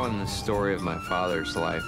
[0.00, 1.84] telling the story of my father's life.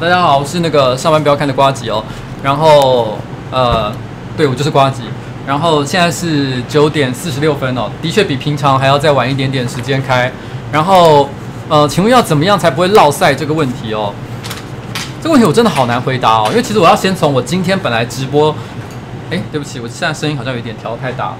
[0.00, 2.02] 大家好，我是那个上班不要看的瓜吉哦。
[2.42, 3.18] 然后，
[3.50, 3.92] 呃，
[4.34, 5.02] 对，我就是瓜吉。
[5.46, 10.32] 然后现在是九点四十六分哦，的确比平常还要再晚一点点时间开。
[10.72, 11.28] 然后，
[11.68, 14.14] 呃，请问要怎么样才不会落赛这个问题哦？
[15.20, 18.54] 这个问题我真的好难回答哦，因为其实我要先从我今天本来直播，
[19.30, 21.34] 哎，对不起，我现在声音好像有点调太大。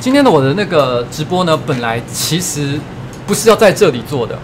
[0.00, 2.80] 今天的我的那个直播呢，本来其实。
[3.24, 4.36] 不是要在这里做的，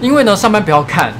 [0.00, 1.12] 因为呢，上班不要看，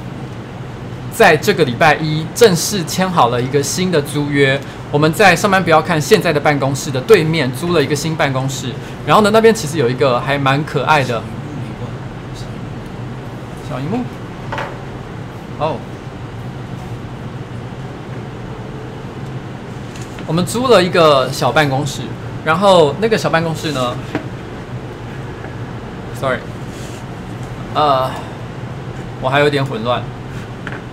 [1.15, 4.59] 在这个礼拜一正式签好了一个新的租约。
[4.91, 8.69] 我们在上班不要看现在的办公室的对面租了一个新办公室，
[9.07, 11.21] 然后呢，那边其实有一个还蛮可爱的
[13.69, 14.03] 小荧幕。
[15.57, 15.77] 哦，
[20.27, 22.01] 我们租了一个小办公室，
[22.43, 23.95] 然后那个小办公室呢
[26.19, 26.39] ，sorry。
[27.73, 28.11] 呃，
[29.21, 30.01] 我还有点混乱。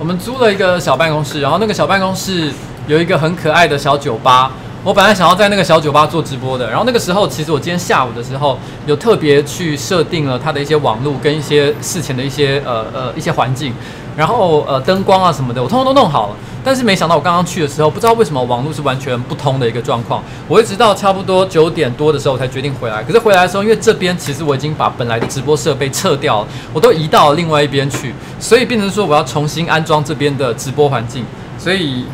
[0.02, 2.50] 我们租了一个小办公室，然后那个小办公室
[2.88, 4.50] 有一个很可爱的小酒吧。
[4.82, 13.72] 我本来想要在那个小酒吧做直播的，然后那个时候其实我今天下午的时候有特别去设定了它的一些网络跟一些事前的一些呃呃一些环境。
[14.16, 16.36] 然后呃灯光啊什么的，我通通都弄好了。
[16.64, 20.22] 但是没想到我刚刚去的时候，不知道为什么网络是完全不通的一个状况。
[20.46, 23.02] 我一直到差不多九点多的时候才决定回来。
[23.02, 31.24] 可是回来的时候，因为这边其实我已经把本来的直播设备撤掉了，我都移到另外一边去，所以变成说我要重新安装这边的直播环境。
[31.58, 32.04] 所以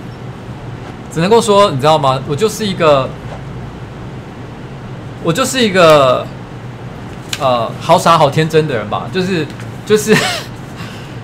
[1.13, 2.19] 只能够说，你知道吗？
[2.27, 3.07] 我就是一个，
[5.23, 6.27] 我就是一个，
[7.39, 9.07] 呃，好傻好天真的人吧。
[9.13, 9.47] 就是
[9.85, 10.17] 就是，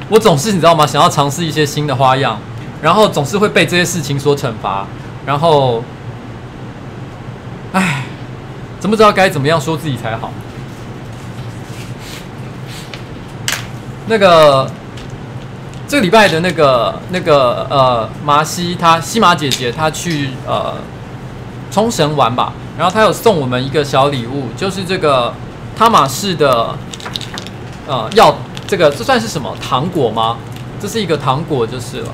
[0.09, 0.87] 我总是你知道吗？
[0.87, 2.39] 想要尝试一些新的花样。
[2.83, 4.87] 然后总是会被这些事情所惩罚，
[5.25, 5.83] 然后，
[7.73, 8.05] 唉，
[8.79, 10.31] 真不知道该怎么样说自己才好。
[14.07, 14.71] 那个
[15.89, 20.75] 这个礼拜的那个那个呃麻西她西马姐姐她去呃
[21.71, 25.33] 冲绳玩吧，然后她有送我们一个小礼物，就是这个
[25.75, 26.77] 汤玛士的
[27.87, 28.37] 呃药
[28.75, 30.37] 这个这算是什么糖果吗？
[30.81, 32.09] 这是一个糖果就是了。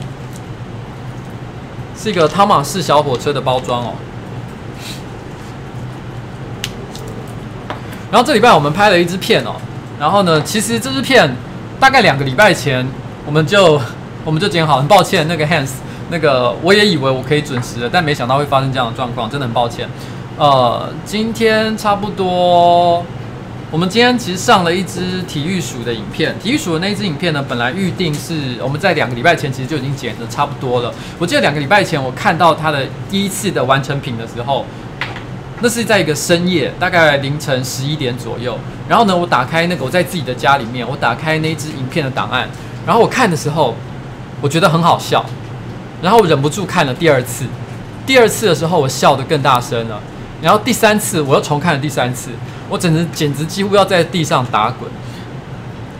[1.96, 3.94] 是一个汤玛士小火车的包装哦。
[8.10, 9.54] 然后这礼拜我们拍了一支片哦。
[9.98, 11.34] 然后呢，其实这支片
[11.80, 12.86] 大概两个礼拜前
[13.24, 13.80] 我们就
[14.22, 14.76] 我们就剪好。
[14.76, 15.70] 很抱歉，那个 Hans，
[16.10, 19.88] 那个我也以为我可以准时的，但没想到会发生这样的状况，真的很抱歉。
[20.36, 23.02] 呃，今天差不多。
[23.72, 30.92] 我们今天其实上了一支体育署的影片，体育署的那一支影片呢，本来预定是我们在两个礼拜前其实就已经剪的差不多了。
[31.20, 34.66] 我记得两个礼拜前我看到它的第一次的完成品的时候，
[35.60, 38.58] 那是在一个深夜，大概凌晨十一点左右。
[38.88, 42.48] 然后呢，我打开那个我在自己的家里面，我打开那支影片的档案，
[42.84, 43.76] 然后我看的时候，
[44.40, 45.24] 我觉得很好笑，
[46.02, 47.44] 然后我忍不住看了第二次。
[48.04, 50.00] 第二次的时候，我笑得更大声了。
[50.42, 52.32] 然后第三次，我又重看了第三次。
[52.70, 54.88] 我简直简直几乎要在地上打滚，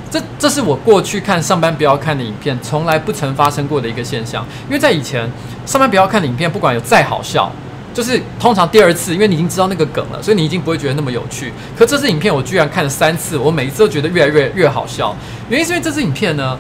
[0.09, 4.47] 这这是我过去看上班不要看的影片，从来不曾发生过的一个现象。
[4.69, 5.29] 因为在以前
[5.67, 7.51] 上班不要看的影片，不管有再好笑，
[7.93, 11.53] 就是通常第二次，因为你已经知道那个梗了，所以你已经不会觉得那么有趣。
[11.77, 15.15] 可这支影片我居然看了三次，我每一次都觉得越来越越好笑。
[15.49, 16.57] 原因是因为这支影片呢，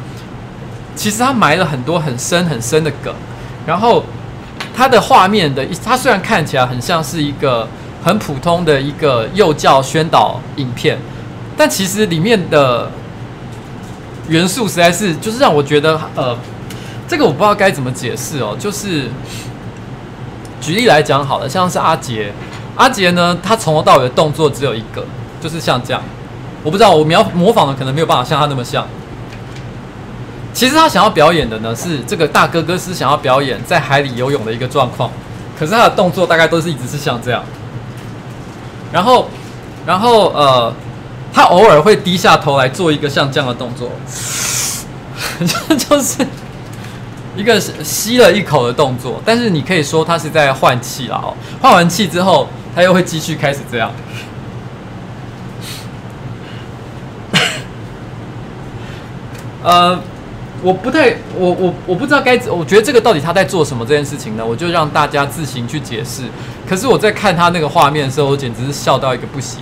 [0.96, 3.14] 其实它埋了很多很深很深的梗，
[3.64, 4.04] 然后
[4.76, 7.68] 它的画面的，它虽然看起来很像是一个。
[8.02, 10.98] 很普通的一个幼教宣导影片，
[11.56, 12.90] 但其实里面的
[14.28, 16.36] 元素实在是就是让我觉得，呃，
[17.06, 18.56] 这个我不知道该怎么解释哦。
[18.58, 19.08] 就是
[20.60, 22.32] 举例来讲好了，像是阿杰，
[22.76, 25.04] 阿杰呢，他从头到尾的动作只有一个，
[25.40, 26.02] 就是像这样。
[26.62, 28.86] 我不知道我描模仿的可能没有办法像他那么像。
[30.52, 35.10] 其实他想要表演的呢，是这个大哥哥是想要表演在海里游泳的一个状况，
[35.58, 37.42] 可是他的动作大概都是一直是像这样。
[38.92, 39.28] 然后，
[39.86, 40.72] 然后呃，
[41.32, 43.90] 他偶尔会低下头来做一个像这样的动作，
[45.68, 46.26] 就 就是
[47.36, 49.22] 一个吸了一口的动作。
[49.24, 51.34] 但是你可以说他是在换气了哦。
[51.60, 53.92] 换完气之后，他又会继续开始这样。
[59.62, 59.98] 呃。
[60.62, 64.44] 我不太，我我我不知道该，我觉得这个到底他在做什么这件事情呢？
[64.44, 66.24] 我就让大家自行去解释。
[66.70, 69.60] 可是我在看他那个画面的时候，我简直是笑到一个不行。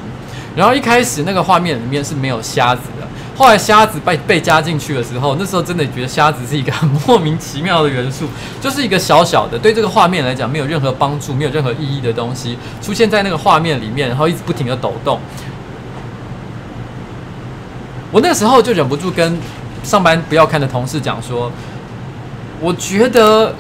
[0.55, 8.27] 然后一开始那个画面里面是没有瞎子的，后来瞎子被被加进去的时候，那时候真的觉得瞎子是一个很莫名其妙的元素，
[8.61, 15.19] 就是一个小小的对这个画面来讲没有任何帮助、没有任何意义的东西出现在那个画面里面，然后一直不停的抖动。
[18.13, 19.41] 我那时候就忍不住跟。
[19.85, 21.51] 上班不要看的同事讲说，
[22.61, 23.55] 我觉得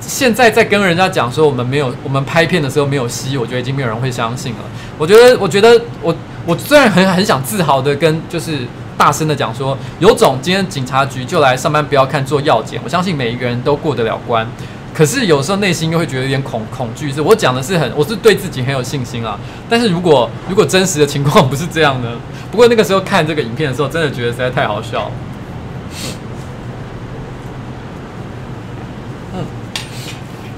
[0.00, 4.58] 现在在跟人家讲说我们没有，我们拍片的时候没有吸，我觉得已经没有人会相信了。
[4.98, 8.60] 我觉得，我觉得我我虽然很很想自豪的跟就是
[8.96, 14.46] 大声的讲说，有种今天警察局就来上班不要看做药检，我相信每一个人都过得了关。
[14.94, 19.38] 可是有时候内心又会觉得有点恐恐惧，是我讲的是很，我是对自己很有信心啊。
[19.68, 22.08] 但是如果如果真实的情况不是这样呢？
[22.50, 25.10] 不过那个时候看这个影片的时候，真的觉得实在太好笑了。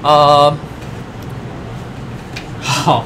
[0.02, 0.55] 呃，
[2.61, 3.05] 好。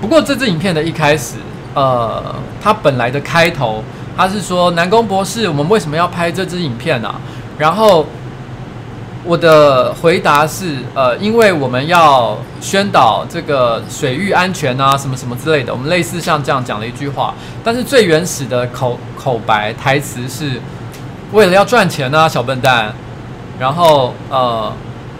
[0.00, 1.36] 不过这支影片的一开始，
[1.74, 3.84] 呃，它本来的开头，
[4.16, 7.08] 他是说南宫博士，我们为什么要拍这支影片呢？
[7.08, 7.20] 啊？
[7.58, 8.06] 然后
[9.22, 15.70] 我的回答是，呃，因为我们要宣导这个水域安全啊，什么什么之类的。
[15.70, 20.58] 我们类似像这样讲了一句话，但是最原始的口口白台词是
[21.32, 22.94] 为了要赚钱啊，小笨蛋。
[23.60, 24.72] 然后，呃，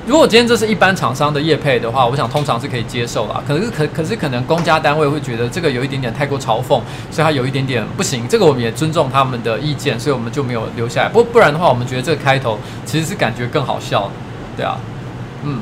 [0.06, 3.42] 如果今天这是一般厂商的业配的话，我想通常是可以接受啦。
[3.46, 6.80] 可是可可是可能公家单位会觉得这个有一点点太过嘲讽，
[7.10, 8.26] 所以他有一点点不行。
[8.26, 11.08] 这个我们也尊重他们的意见，所以我们就没有留下来。
[11.10, 14.10] 不不然的话，我们觉得这个开头其实是感觉更好笑，
[14.56, 14.78] 对啊，
[15.44, 15.60] 嗯。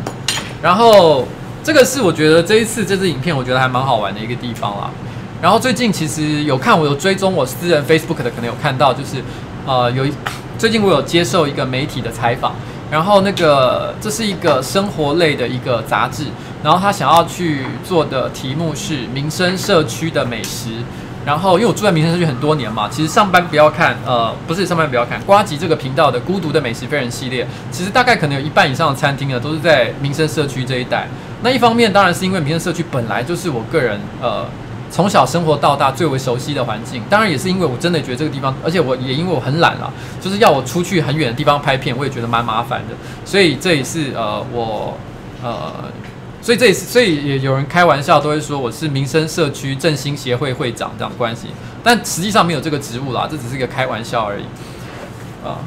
[0.62, 1.26] 然后
[1.64, 4.88] 这个是我觉得这一次这支影片，我觉得还蛮好玩的一个地方啦。
[5.42, 9.16] 然后最近其实有看我有追踪我私人 Facebook 的，可能有看到，就是
[9.66, 10.12] 呃有一
[10.58, 12.52] 最近我有接受一个媒体的采访。
[12.90, 16.24] 然后那个，这是一个生活类的一个杂志，
[16.64, 20.70] 然后他想要去做的题目是民生社区的美食。
[21.26, 31.06] 然后因为我住在民生社区很多年嘛，其实上班不要看，呃，不是上班不要看，瓜吉这个频道的孤独的美食非人系列，其实大概可能有一半以上的餐厅呢都是在民生社区这一带。
[31.42, 34.46] 那一方面当然是因为民生社区本来就是我个人，呃。
[34.90, 42.94] 从小生活到大最为熟悉的环境，当然也是因为我真的觉得这个地方，而且我也因为我很懒了，就是要我出去很远的地方拍片，我也觉得蛮麻烦的。
[43.24, 44.96] 所以这也是呃我
[45.42, 45.72] 呃，
[46.40, 51.48] 所以这也是所以也有人开玩笑都会说我是民生社区振兴协会会长这样关系，
[51.84, 54.44] 但实际上没有这个职务啦，这只是一个开玩笑而已
[55.44, 55.60] 啊。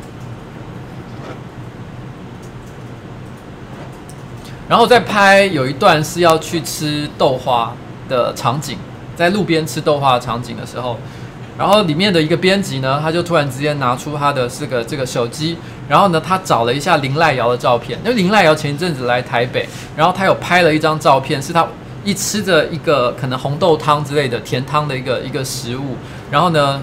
[4.67, 7.73] 然后再拍有一段是要去吃豆花
[8.09, 8.77] 的场景。
[9.15, 10.97] 在路边吃豆花的场景的时候，
[11.57, 17.99] 然后里面的一个编辑呢，他就突然之间拿出他的这个这个手机，然后呢，他找了一下林赖瑶的照片。
[18.03, 21.67] 因为林赖瑶前一阵子来台北，然后他有拍了一张照片，是他
[22.03, 25.95] 一吃着一个可能红豆汤之类的甜汤的一个一个食物，
[26.31, 26.81] 然后呢，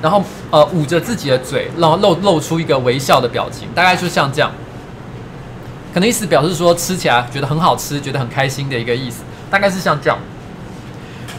[0.00, 4.52] 然后呃捂着自己的嘴，然后露露出一个微笑的表情，大概就像这样，
[5.92, 10.16] 可能意思表示说吃起来觉得很好吃，觉得很开心的一个意思，大概是像这样。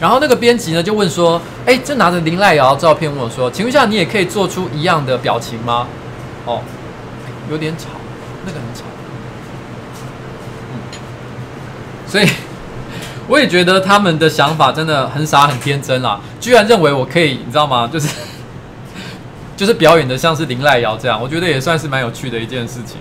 [0.00, 5.86] 然后那个编辑呢就问说：“哎，就拿着林赖瑶照片问我说，请问一下，你也可以做出一样的表情吗？”
[6.46, 6.62] 哦，
[7.50, 7.88] 有点吵，
[8.46, 8.84] 那个很吵。
[10.72, 10.80] 嗯，
[12.08, 12.26] 所以
[13.28, 17.86] 我也觉得他们的想法真的很傻很天真啦，居然认为我可以，你知道吗？
[17.92, 18.08] 就是
[19.54, 22.96] 就是表演的像是林赖瑶这样，我觉得也算是蛮有趣的一件事情。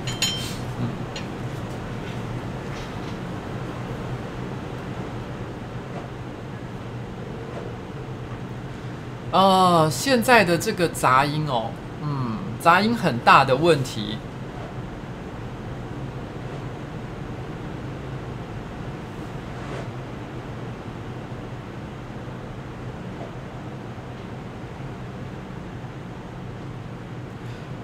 [9.31, 11.69] 呃，现在的这个杂音哦，
[12.01, 14.17] 嗯，杂音很大的问题。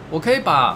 [0.10, 0.76] 我可以把。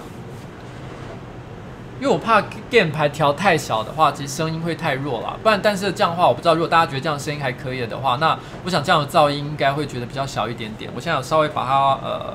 [1.99, 5.37] 因为我怕键盘调太小的话，其实声音会太弱了。
[5.43, 10.89] 不然，但是这样的话，我不知道如果大家觉得这样声音还可以的话，那我想这样的噪音应该会觉得比较小一点点。
[10.95, 12.33] 我现在有稍微把它呃，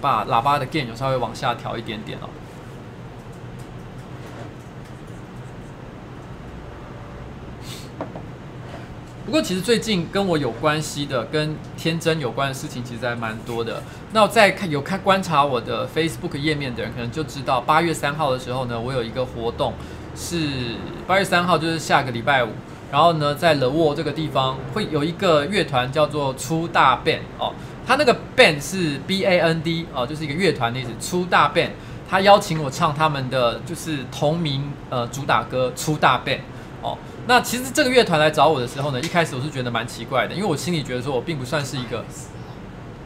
[0.00, 2.28] 把喇叭的 gain 有稍微往下调一点点哦。
[9.24, 13.82] 不过，其实最近跟我有关系的、跟天真有关的事情，其实还蛮多的。
[14.12, 19.72] 那我在看有看观察我的 Facebook 页面的人，可能就知道，八月三号的时候呢，我有一个活动，
[20.14, 20.76] 是
[21.06, 22.50] 八月三号，就是下个礼拜五。
[22.92, 27.54] 然后呢，在 The Wall 这个地方会有一个乐团叫做粗大 Band 哦，
[27.86, 30.90] 他那个 Band 是 B A N D 哦，就是一个乐团的意思。
[31.00, 31.70] 粗大 Band，
[32.08, 36.40] 他邀请我唱他们的就是同名呃主打歌粗大 Band
[36.82, 36.96] 哦。
[37.26, 42.04] 那其实这个乐团来找我的时候呢，一开始我是觉得蛮奇怪的，因为我心里觉得说我并不算是一个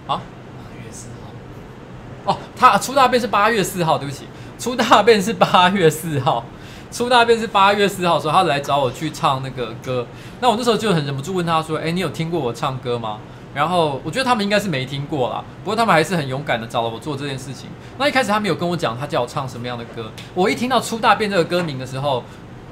[0.08, 0.18] 啊，
[0.58, 4.25] 八月四号哦，他出大便是八月四号，对不起，
[4.58, 6.44] 出大便是八月四号，
[6.90, 10.04] 出大便是八月四号，时候他来找我去唱那个歌。
[10.40, 13.20] 那我那时候就很忍不住问他说：“哎，你有听过我唱歌吗？”
[13.54, 17.68] 然后我觉得他们应该是没听过啦，不过他们还是很勇敢的找了我做这件事情。
[17.98, 22.25] 那一开始他没有跟我讲他叫我唱什么样的歌，我一听到出大便这个歌名的时候。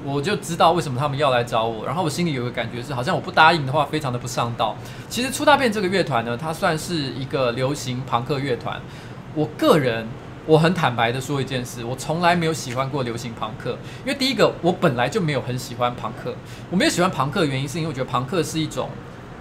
[0.05, 4.75] 我就知道为什么他们要来找我，然后我心里有个感觉是，好像我不答应的话，非常的不上道。
[5.09, 8.79] 其实出大便这个乐团呢，它算是一个流行朋克乐团。
[9.33, 10.07] 我个人
[10.45, 13.71] 我很坦白的说一件事，我从来没有喜欢过流行朋克，
[14.05, 16.33] 因为第一个我本来就没有很喜欢朋克。
[16.69, 18.89] 我没有喜欢朋克的原因是因为我觉得朋克是一种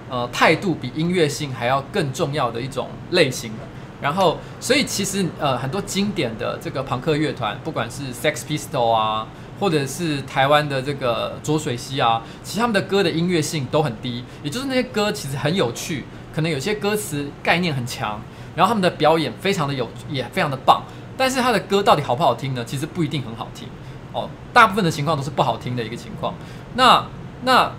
[0.08, 3.52] 呃态度比音乐性还要更重要的一种类型。
[4.00, 9.26] 然后所以其实呃很多经典的这个朋克乐团，不管是 Sex Pistol 啊。
[9.58, 18.20] 或者是台湾的这个浊水溪啊，其实他们的歌的音乐性都很低，也就是那些歌其实很有趣，可能有些歌词概念很强，
[18.54, 20.82] 然后他们的表演非常的有，也非常的棒，
[21.16, 22.64] 但是他的歌到底好不好听呢？
[22.64, 23.68] 其实不一定很好听
[24.12, 26.34] 哦，大部分的情况都是不好听的一个情况。
[26.74, 27.06] 那
[27.42, 27.72] 那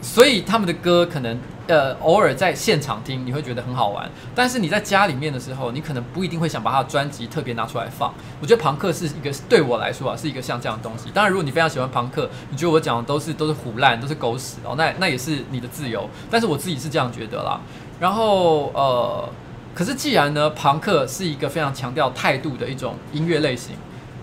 [0.00, 1.38] 所以他们的歌可能
[1.68, 4.10] 呃偶尔在现场听，你会觉得很好玩。
[4.34, 8.12] 但是你在家里面的时候，你可能不一定会想把他的专辑特别拿出来放。
[8.40, 11.10] 我觉得庞克是一个对我来说啊，是一个像这样的东西。
[11.14, 16.08] 当然，如果你非常喜欢庞克，你觉得我讲的都是都是唬烂，都是狗屎哦，那那也是你的自由。
[16.30, 17.60] 但是我自己是这样觉得啦。
[18.00, 19.28] 然后呃，
[19.74, 23.74] 可是既然呢，庞克是一个非常强调态度的一种音乐类型，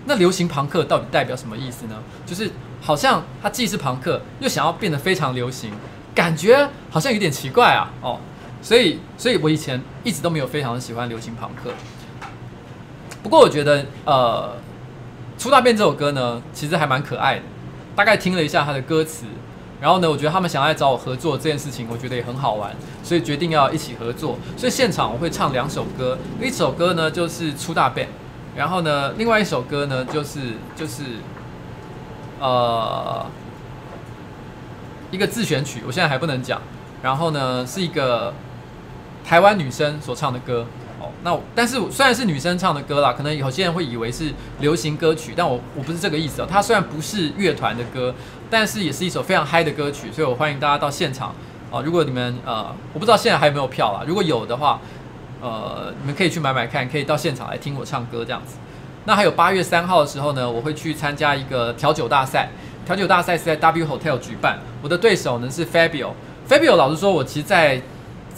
[0.06, 1.94] 那流行庞克到底代表什么意思呢？
[2.26, 2.50] 就是
[2.80, 5.70] 好像它既是庞克，又想要变得非常流行，
[6.16, 7.92] 感觉好像有点奇怪啊。
[8.02, 8.18] 哦，
[8.60, 11.70] 所以，所以我以前一直都没有非常喜欢流行朋克。
[13.22, 14.56] 不过我觉得，呃，
[15.38, 17.42] 出大便这首歌呢，其实还蛮可爱的。
[17.94, 19.26] 大概听了一下它的歌词。
[19.78, 24.38] 然后呢，我觉得他们想要来找我合作这件事情，我觉得也很好玩，所以决定要一起合作。
[24.56, 28.08] 所以现场我会唱两首歌，一首歌呢就是出大便，
[28.56, 31.02] 然后呢，另外一首歌呢就是就是
[32.40, 33.26] 呃
[35.10, 36.60] 一个自选曲，我现在还不能讲。
[37.02, 38.32] 然后呢，是一个
[39.24, 40.66] 台湾女生所唱的歌。
[40.98, 46.46] 哦那但是虽然是女生唱的歌啦，可能有些人会以为是流行歌曲，但我我不是这个意思哦。
[46.50, 48.14] 它虽然不是乐团的歌，
[48.50, 51.34] 但是也是一首非常嗨的歌曲，所以我欢迎大家到现场
[51.70, 51.82] 啊！
[51.84, 54.80] 如果你们呃，我不知道现在还有没有票啦，如果有的话，
[55.42, 58.56] 呃，你们可以去买买看，可以到现场来听我唱歌这样子。
[59.04, 62.48] 那还有八月三号的时候呢，我会去参加一个调酒大赛，
[62.86, 66.12] 调酒大赛是在 W Hotel 举办，我的对手呢是 Fabio。
[66.48, 67.82] Fabio 老实说，我其实在。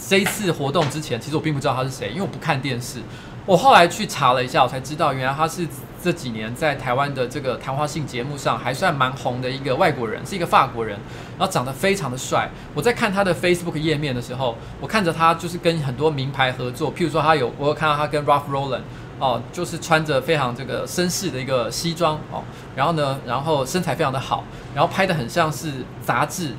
[0.01, 2.99] 这一次活动之前，其实我并不知道他是谁，因为我不看电视。
[3.45, 5.67] 我后来去查了一下，我才知道原来他是
[6.01, 10.97] 这几年在台湾的这个谈话性节目上还算蛮红的一个外国人，是一个法国人，
[11.37, 12.49] 然后长得非常的帅。
[12.73, 18.79] 我在看他的 Facebook 页面的时候，我看着他就是跟很多名牌合作，譬如说他有，我有看到他跟 Ralph Lauren
[19.19, 22.43] 哦，就是穿着非常这个绅士的一个西装哦，
[22.75, 25.71] 然后呢，然后身材非常的好，然后拍得很像是
[26.01, 26.55] 杂志、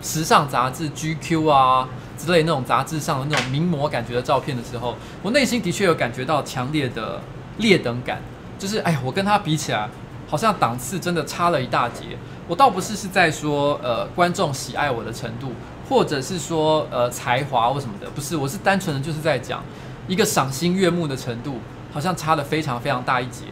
[0.00, 1.88] 时尚杂志 GQ 啊。
[2.16, 7.20] 之类那种杂志上的那种名模感觉的照片的时候，我内心的确有感觉到强烈的
[7.58, 8.22] 劣等感，
[8.56, 9.88] 就是哎，我跟他比起来，
[10.28, 12.16] 好像档次真的差了一大截。
[12.46, 15.52] 我倒不是是在说呃观众喜爱我的程度，
[15.88, 19.62] 或者是说呃才华或什么的，不是，我是单纯的就是在讲
[20.08, 21.58] 一个赏心悦目的程度，
[21.92, 23.44] 好像差了非常非常大一截。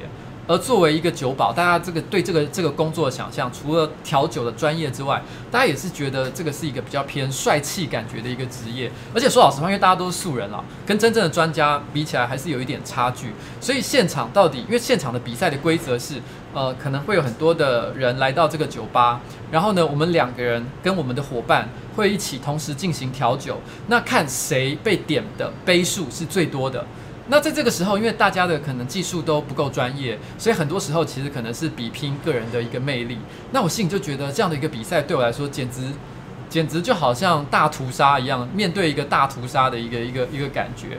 [0.49, 8.91] 而作为一个酒保，大家这个对这个这个工作的想象，除了调酒的专业之外，大家也是觉得这个是一个比较偏帅气感觉的一个职业。
[9.15, 13.33] 而且说老实话，因为大家都是素人了，跟真正的专家比起来，还是有一点差距。
[13.61, 16.21] 所以现场到底，因为现场的比赛的规则是，
[16.55, 26.85] 呃，可能会有很多的人来到这个酒吧，然后呢，我们两个人跟我们的伙伴会一起同时进行调酒，那看谁被点的杯数是最多的。
[27.29, 33.17] 那在这个时候，因为大家的可能技术都不够专业，所以很多时候其实可能是比拼个人的一个魅力。
[33.53, 35.83] 那我心里就觉得这样的一个比赛对我来说，简直
[36.51, 40.99] 简直就好像大屠杀一样，面对一个大屠杀的一个一个一个感觉。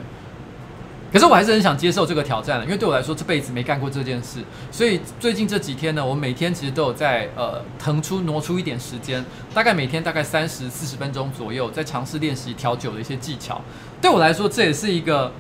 [1.14, 4.40] 可是我还是很想接受这个挑战的，因为对我来说这辈子没干过这件事，
[4.72, 9.24] 所以最近这几天呢，我每天其实都有在呃腾出挪出一点时间，
[9.54, 13.62] 大概每天大概三十四十分钟左右，在尝试练习调酒的一些技巧。
[14.02, 15.32] 对我来说，这也是一个。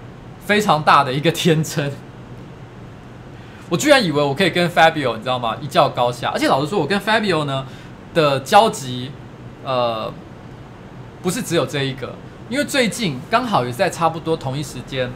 [0.45, 1.89] 非常大的一个天真，
[3.69, 5.55] 我居然以为我可以跟 Fabio 你知道吗？
[5.61, 6.29] 一较高下。
[6.31, 7.65] 而且老实说，我跟 Fabio 呢
[8.13, 9.09] 的交集，
[9.63, 10.13] 呃，
[11.21, 12.13] 不是只有这一个，
[12.49, 15.09] 因为最近刚好也在差不多同一时间，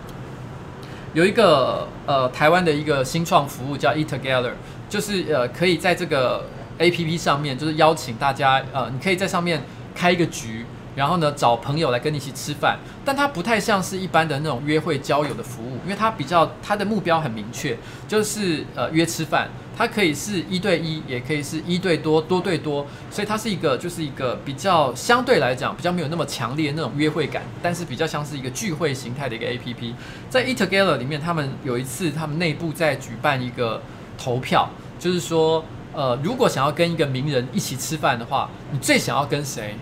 [1.13, 4.51] 有一个呃台湾的一个新创服务叫 Eat Together，
[4.89, 6.45] 就是呃可以在这个
[6.79, 9.63] APP 上面，就是邀请大家呃，你可以在上面
[9.95, 10.65] 开一个局。
[10.97, 29.93] 然后呢，找朋友来跟你一起吃饭，但它不太像是一般的那种约会交友的服务，因为它比较它的目标很明确，就是呃约吃饭，它可以是一对一，也可以是一对多，多对多，所以它是一个就是一个比较相对来讲比较没有那么强烈的那种约会感，但是比较像是一个聚会形态的一个 APP。
[30.31, 33.79] 在 Eat Together 里面，他们有一次他们内部在举办一个
[34.17, 39.75] 投票，就是说呃如果想要跟一个名人一起吃饭的话，你最想要跟谁？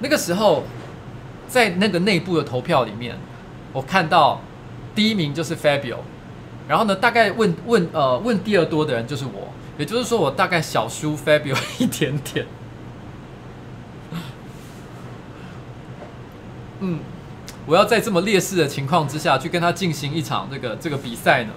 [0.00, 0.64] 那个时候，
[1.48, 3.16] 在那个内部的投票里面，
[3.72, 4.40] 我看到
[4.94, 5.98] 第一名就是 Fabio，
[6.68, 12.46] 然后呢，大概问问呃问第二多的人就是我，也就是说我大概小输 Fabio 一点点。
[16.80, 17.00] 嗯，
[17.64, 21.52] 我要在这么劣势的情况之下去跟他进行一场这个这个比赛呢？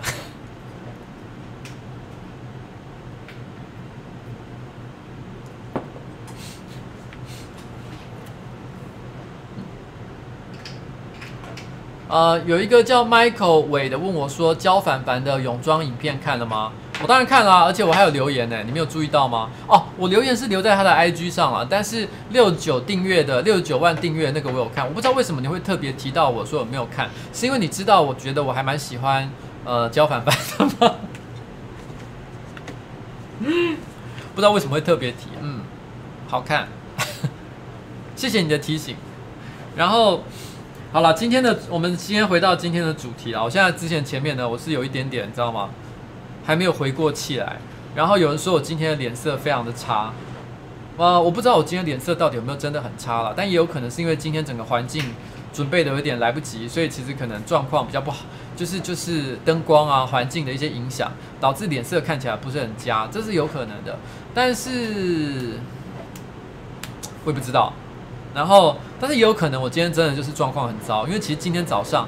[12.09, 16.71] 呃，有一个叫 Michael 伟的问我说：“焦凡凡的泳装影片看了吗？
[17.03, 19.47] 我当然看了，而且我还有留言呢，你没有注意到吗？
[19.67, 29.29] 哦，我留言是留在他的 IG 上了，但是六九订阅的六九万订阅那个我有看，我不知道为什么你会特别提到我说我没有看，是因为你知道我觉得我还蛮喜欢
[29.63, 30.95] 呃焦凡凡的吗？
[33.41, 33.77] 嗯，
[34.33, 35.61] 不知道为什么会特别提，嗯，
[36.27, 36.67] 好看，
[38.17, 38.95] 谢谢你的提醒。
[39.75, 40.23] 然后
[40.91, 45.69] 好了，今天的我们今天回到今天的主题啊，我现在之前前面呢，我是有一点点，你知道吗？
[46.43, 47.57] 还没有回过气来，
[47.93, 50.11] 然后有人说我今天的脸色非常的差，
[50.97, 55.03] 呃，我不知道我今天脸色到底有没有真的很差了，但也有可能是因为今天整个环境
[55.53, 58.25] 准备的有点来不及，所以其实可能状况比较不好，
[58.55, 63.95] 就是就是灯光啊环境的一些影响，导致脸色看起来不是很佳，这是有可能的，
[64.33, 65.59] 但是
[67.25, 67.71] 我也不知道，
[68.33, 72.07] 然后但是也有可能我今天真的就是状况很糟，因为其实今天早上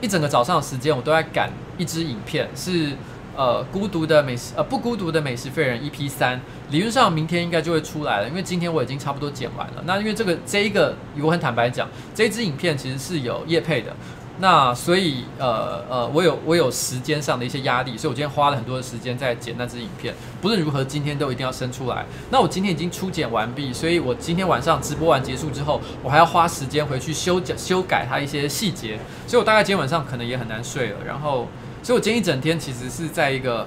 [0.00, 2.92] 一整个早上的时间我都在赶一支影片是。
[3.38, 6.40] 呃，孤独的美食，呃，不孤独的美食废人 EP 三，
[6.72, 9.82] 理论上明天应该就会出来了，因为今天我已经差不多剪完了。
[9.86, 13.94] 那因为这个这一个，我很坦白讲，这支影片其实是有叶配的，
[14.40, 20.14] 那所以呃呃，我有我有时间上的一些压力，所以我今天花了很多的时间在剪那支影片。
[20.40, 22.04] 不论如何，今天都一定要生出来。
[22.30, 30.96] 那我今天已经初剪完毕，所以我今天晚上直播完结束之后，我还要花时间回去修剪修改它一些细节，所以我大概今天晚上可能也很难睡了。
[31.06, 31.46] 然后。
[31.80, 33.66] 所以我今天一整天其实是在一个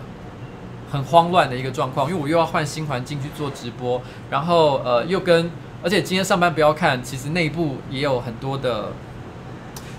[0.91, 5.49] 很慌乱的一个状况，因为我又要换新环境去做直播，然后呃又跟，
[5.81, 8.91] 而且今天上班不要看，其实内部也有很多的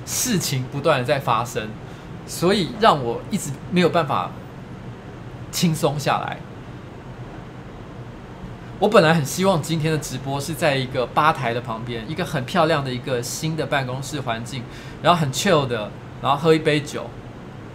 [0.05, 1.69] 事情不断的在发生，
[2.27, 4.31] 所以让我一直没有办法
[5.51, 6.39] 轻松下来。
[8.79, 14.65] 我本来很希望今天的直播是在一个吧台的旁边，一个很漂亮的一个新的办公室环境，
[15.01, 17.09] 然后很 chill 的，然后喝一杯酒。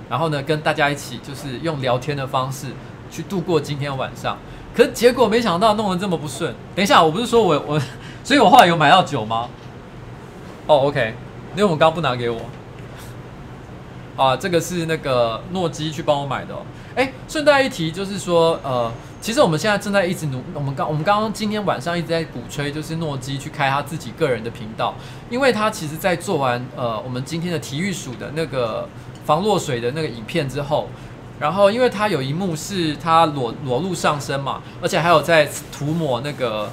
[0.10, 2.68] 然后呢，跟大家一起就是用聊天的方式
[3.12, 4.38] 去度过今天晚上。
[4.74, 6.54] 可是结果没想到弄得这么不顺。
[6.76, 7.82] 等一下，我不是说我我，
[8.24, 9.50] 所以我后来有买到酒吗？
[10.66, 11.14] 哦，OK，
[11.56, 12.40] 因为我刚刚不拿给我。
[14.16, 16.62] 啊，这个是那个诺基去帮我买的哦。
[16.96, 24.96] 哎，顺带一提，就是说，呃，其实我们现在正在一直努，我们刚我们刚刚今天晚上一直在鼓吹，就是诺基去开他自己个人的频道，
[25.30, 28.88] 因为他其实在做完呃我们今天的体育署的那个。
[29.28, 30.88] 防落水的那个影片之后，
[31.38, 36.72] 然后因为他有一幕是他裸裸露上身嘛，而且还有在涂抹那个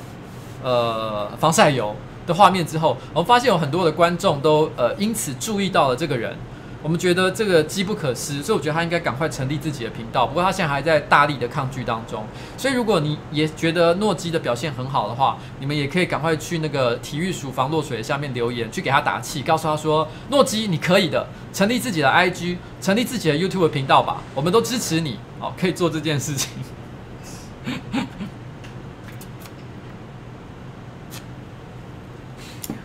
[0.62, 6.36] 呃防晒油的画面之后，我们发现有很多的观众都呃因此注意到了这个人。
[6.82, 10.26] 我们觉得这个机不可失，所以我觉得他应该赶快成立自己的频道。
[10.26, 12.26] 不过他现在还在大力的抗拒当中，
[12.58, 26.50] 所以如果你也觉得诺基的表现很好的话，你们也可以赶快去那个体育署防落水下面留言，去给他打气，告诉他说：诺基你可以的，成立自己的 IG，成立自己的 YouTube 频道吧，我们都支持你，哦，可以做这件事情。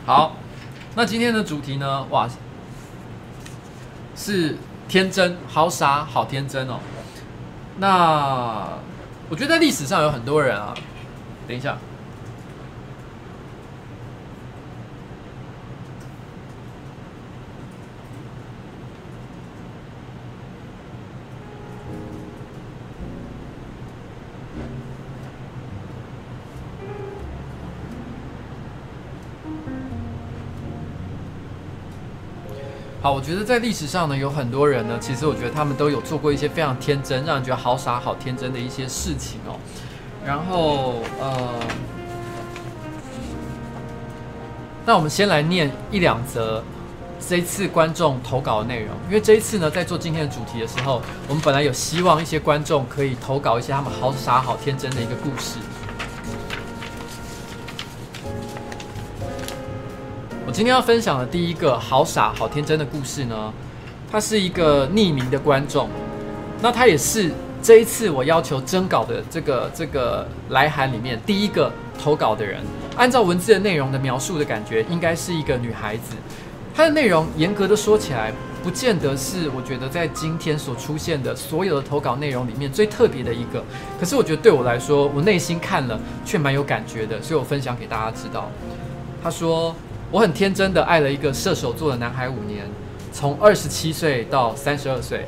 [0.10, 0.34] 好，
[0.96, 2.04] 那今天的主题呢？
[2.10, 2.28] 哇！
[4.16, 6.80] 是天真，好傻，好天真哦。
[7.78, 8.68] 那
[9.30, 10.74] 我觉得在历史上有很多人啊。
[11.48, 11.78] 等一下。
[33.12, 39.60] 我觉得在历史上呢，有很多人呢，其实我觉得他们都有做过一些非常天真，让人觉得好傻、好天真的一些事情哦。
[40.26, 41.54] 然后，呃，
[44.86, 46.64] 那我们先来念一两则
[47.26, 55.58] 这一次观众投稿的内容，因为这一次呢，在做今天的主题的时候，我们本来有希望一些观众可以投稿一些他们好傻、好天真的一个故事。
[60.50, 63.54] 我今天要分享的第一个好傻好天真的故事呢，
[64.12, 65.88] 他是一个匿名的观众，
[66.60, 67.32] 那他也是
[67.62, 72.64] 这一次我要求征稿的这个这个来函里面第一个投稿的人。
[72.98, 76.16] 按照文字的内容的描述的感觉，应该是一个女孩子。
[76.74, 78.34] 她的内容严格的说起来，
[78.64, 83.64] 不见得是我觉得在今天所出现的所有的投稿内容里面最特别的一个。
[84.00, 88.50] 可是我觉得对我来说，我内心看了却蛮有感觉的，所以我分享给大家知道。
[89.24, 89.76] 他说。
[90.12, 92.66] 我很天真的爱了一个射手座的男孩五年，
[93.14, 95.28] 从二十七岁到三十二岁，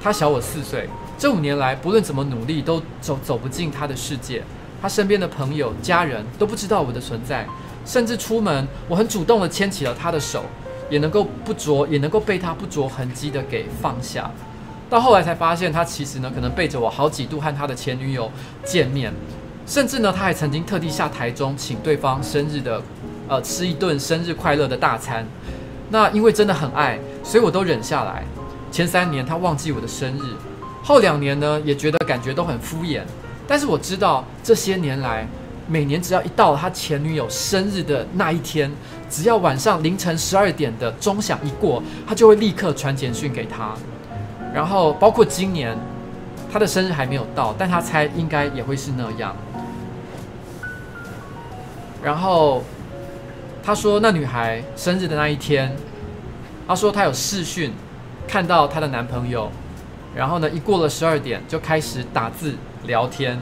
[0.00, 0.88] 他小我四岁。
[1.18, 4.42] 这五年来，不论怎么努力，都走走不进他的世界。
[4.80, 7.46] 他身边的朋友、家人都不知道我的存在，
[7.84, 10.42] 甚至出门，我很主动的牵起了他的手，
[10.88, 14.30] 也能够不着，也能够被他不着痕迹的给放下。
[14.88, 18.32] 到后来才发现，他其实呢可能背着我好几度和他的前女友
[18.64, 19.12] 见面，
[19.66, 22.82] 甚至呢他还曾经特地下台中请对方生日的，
[23.28, 25.26] 呃吃一顿生日快乐的大餐。
[25.90, 28.24] 那因为真的很爱，所以我都忍下来。
[28.70, 30.34] 前三年他忘记我的生日，
[30.82, 33.02] 后两年呢也觉得感觉都很敷衍。
[33.46, 35.28] 但是我知道这些年来，
[35.68, 38.72] 每年只要一到他前女友生日的那一天，
[39.10, 43.74] 只要晚上凌晨十二点的钟响一过，他就会立刻传简讯给他。
[44.54, 45.76] 然后包括今年
[46.50, 49.36] 他的生日还没有到，但他猜应该也会是那样。
[52.02, 52.62] 然后
[53.64, 55.74] 他说那女孩生日的那一天，
[56.66, 57.72] 他说他有视讯
[58.26, 59.50] 看到她的男朋友，
[60.16, 62.54] 然后呢一过了十二点就开始打字
[62.86, 63.38] 聊天。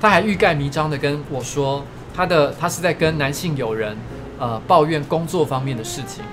[0.00, 1.84] 他还欲盖弥彰的跟我说，
[2.14, 3.96] 他的他是在跟男性友人，
[4.38, 6.24] 呃，抱怨工作方面的事情，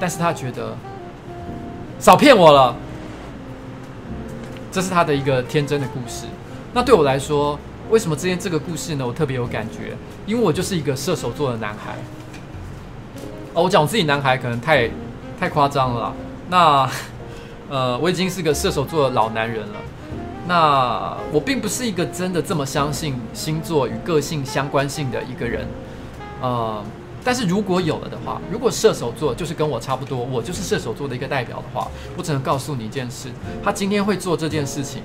[0.00, 0.76] 但是他觉得
[2.00, 2.74] 少骗我了。
[4.72, 6.26] 这是他的一个天真的故事。
[6.72, 7.56] 那对我来说，
[7.90, 9.06] 为什么今天这个故事呢？
[9.06, 9.96] 我特别有感觉，
[10.26, 11.94] 因为我就是一个射手座的男孩。
[13.54, 14.90] 哦，我讲我自己男孩可能太
[15.38, 16.12] 太夸张了。
[16.50, 16.88] 那
[17.70, 19.80] 呃，我已经是个射手座的老男人了。
[20.46, 25.66] 那我并不是一个真的这么相信星座与个性相关性的一个人，
[26.42, 26.84] 呃，
[27.24, 31.88] 但是如果有了的话，如果射手座就是跟我差不多，我就是射手座的一个代表的话，
[32.18, 33.30] 我只能告诉你一件事：
[33.64, 35.02] 他今天会做这件事情，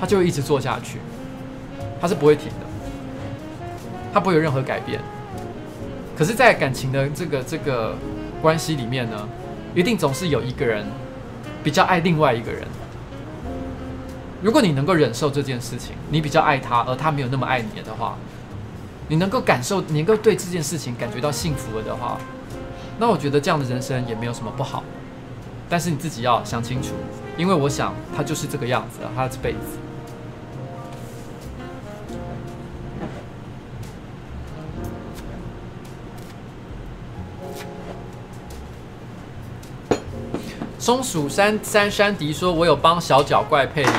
[0.00, 0.98] 他就一直做下去，
[2.00, 2.66] 他是不会停的，
[4.12, 5.00] 他不会有任何改变。
[6.16, 7.96] 可是，在感情的这个这个
[8.40, 9.28] 关系里面呢，
[9.74, 10.86] 一定总是有一个人
[11.64, 12.62] 比较爱另外一个人。
[14.42, 18.16] 如果你能够忍受这件事情，你比较爱他，而他没有那么爱你的话，
[19.08, 22.18] 你能够感受，你能够对这件事情感觉到幸福了的话，
[22.98, 24.84] 那我觉得这样的人生也没有什么不好。
[25.68, 26.90] 但是你自己要想清楚，
[27.38, 29.78] 因为我想他就是这个样子，他这辈子。
[40.82, 43.90] 松鼠山山山迪说：“我有帮小脚怪配音。”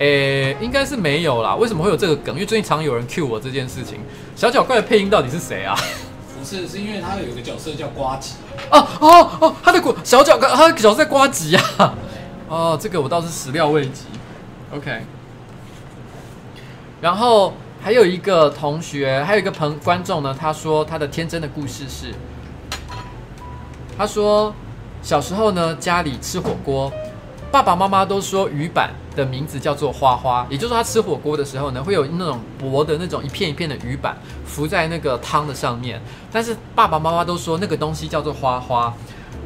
[0.00, 1.54] 诶、欸，应该是没有啦。
[1.54, 2.34] 为什么会有这个梗？
[2.34, 3.98] 因为最近常有人 cue 我这件事情。
[4.36, 5.74] 小脚怪的配音到底是谁啊？
[6.38, 8.34] 不是，是因为他有一个角色叫瓜吉。
[8.70, 11.94] 哦哦哦，他的小脚怪，他的角色在瓜吉啊。
[12.50, 14.02] 哦，这个我倒是始料未及。
[14.76, 15.00] OK。
[17.00, 22.12] 然后还有一个同学，还有一个朋观众呢，他说他的天真的故事是，
[23.96, 24.54] 他说
[25.04, 26.90] 小时候呢，家里吃火锅。
[27.52, 36.00] 爸爸妈妈都说鱼板的名字叫做花花，也就是说他吃火锅的时候呢，会有那种薄的那种一片一片的鱼板浮在那个汤的上面。
[36.32, 38.92] 但是爸爸妈妈都说那个东西叫做花花。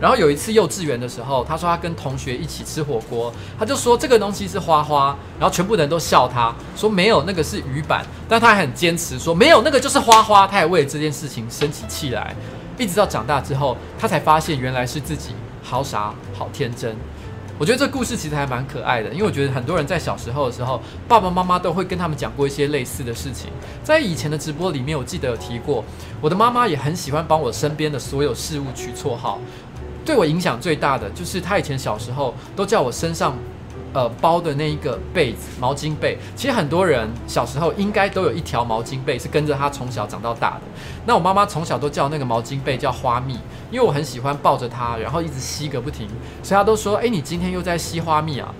[0.00, 12.32] 然后有一次幼稚园的时候，他说他跟同学一起吃火锅，他就说这个东西是花花，然后全部人都笑他，说没有那个是鱼板，但他还很坚持说没有那个就是花花，他也为了这件事情生起气来。
[12.78, 15.30] 一直到长大之后，他才发现原来是自己
[15.68, 16.96] 好傻好天真。
[17.58, 23.50] 我觉得这故事其实还蛮可爱的，因为我觉得很多人在小时候的时候，爸爸妈妈都会跟他们讲过一些类似的事情。
[23.84, 25.84] 在以前的直播里面，我记得有提过，
[26.22, 29.38] 我的妈妈也很喜欢帮我身边的所有事物取绰号。
[30.04, 33.36] 对我影响最大的就是她以前小时候都叫我身上。
[33.94, 40.60] 呃，包的那一个被子，毛巾被，其实很多人小时候应该都有一条毛巾被是跟着他从小长到大的。
[41.06, 43.38] 那我妈妈从小都叫那个毛巾被叫花蜜，
[43.70, 46.06] 因为我很喜欢抱着它，然后一直吸个不停，
[46.42, 48.54] 所以她都说：“哎，你今天又在吸花蜜啊？”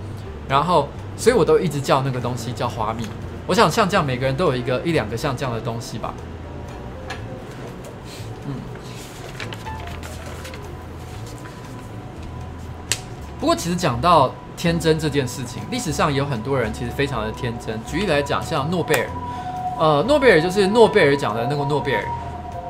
[0.48, 3.06] 然后，所以我都一直叫那个东西叫花蜜。
[3.46, 6.14] 我想像这样，每个人都有一个一两个像这样的东西吧。
[8.46, 8.54] 嗯。
[13.38, 14.32] 不过，其实讲到。
[14.58, 17.80] 天真这件事情，历史上有很多人其实非常的天真。
[17.86, 19.08] 举例来讲，像诺贝尔，
[19.78, 22.04] 呃，诺贝尔就是诺贝尔奖的那个诺贝尔。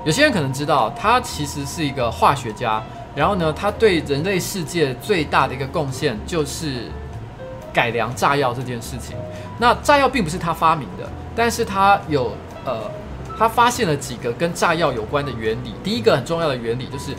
[0.04, 2.82] 有些人可能知道，他其实是一个化学家。
[3.16, 6.84] 然后呢，他对人类世界最大的一个贡献就是
[7.72, 9.16] 改良炸药这件事情。
[9.58, 12.32] 那炸药并不是他发明的，但是他有
[12.64, 12.82] 呃，
[13.38, 15.72] 他发现了几个跟炸药有关的原理。
[15.84, 17.14] 第一个很重要的原理就是。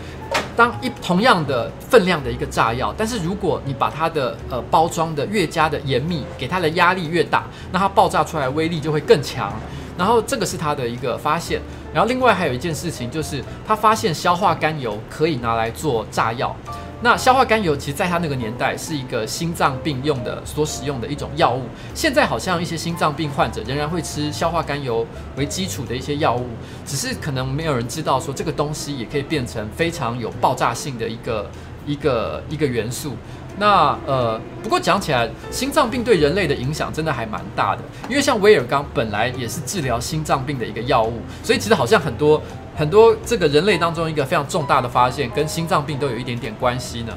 [0.56, 9.54] 当一同样的分量的一个炸药，但是如果你把它的呃包装的越加的严密，给它的压力越大，那它爆炸出来威力就会更强。
[9.98, 11.62] 然后这个是他的一个发现。
[11.94, 16.54] 然后另外还有一件事情就是，他发现硝化甘油可以拿来做炸药。
[17.02, 21.64] 那硝化甘油其实在他那个年代是一个心脏病用的所使用的一种药物。
[21.96, 25.08] 现在好像一些心脏病患者仍然会吃硝化甘油
[25.38, 26.46] 为基础的一些药物，
[26.86, 31.50] 只是可能没有人知道说这个东西也可以变成非常有爆炸性的一个
[31.86, 33.16] 一个一个元素。
[33.60, 42.42] 那呃，不过讲起来，心脏病对人类的影响真的还蛮大的，因为像威尔刚本来也是治疗心脏病的一个药物，所以其实好像很多
[42.78, 47.14] 很多这个人类当中一个非常重大的发现，跟心脏病都有一点点关系呢。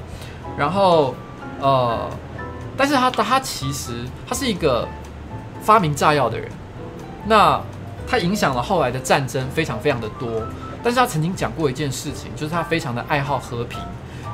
[0.59, 1.15] 然后
[1.61, 2.11] 呃，
[2.77, 3.93] 但是他他其实
[4.29, 4.89] 他是一个
[5.63, 6.51] 发明炸药的人，
[7.29, 7.61] 那
[8.05, 10.29] 他影响了后来的战争非常非常的多，
[10.83, 13.79] 但是他曾经讲过一件事情，就是他非常的爱好和平。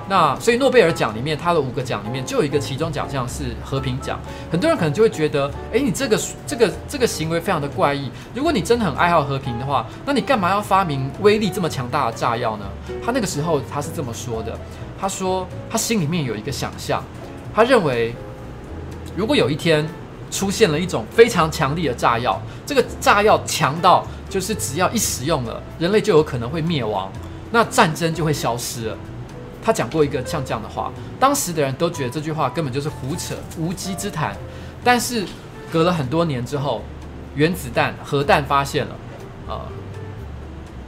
[0.09, 4.19] 那所以诺贝尔奖里面，他的五个奖里面就有一个其中奖项是和平奖。
[4.51, 8.11] 很多人可能就会觉得，诶，你这个这个这个行为非常的怪异。
[8.35, 12.65] 如果你真的很爱好和平的话，那你干嘛要发明威力这么强大的炸药呢？
[13.05, 14.59] 他那个时候他是这么说的，
[14.99, 17.05] 他说他心里面有一个想象，
[17.55, 18.15] 他认为
[19.15, 19.87] 如果有一天
[20.31, 27.13] 出现了一种非常强力的炸药，这个炸药强到就是只要一使用了，人类就有可能会灭亡，
[27.51, 28.97] 那战争就会消失了。
[29.69, 34.35] 他讲过一个像这样的话，当时的人都觉得这句话根本就是胡扯、无稽之谈。
[34.83, 35.27] 但是
[35.71, 36.83] 隔了很多年之后，
[37.35, 38.97] 原子弹、核弹发现了，
[39.47, 39.61] 呃，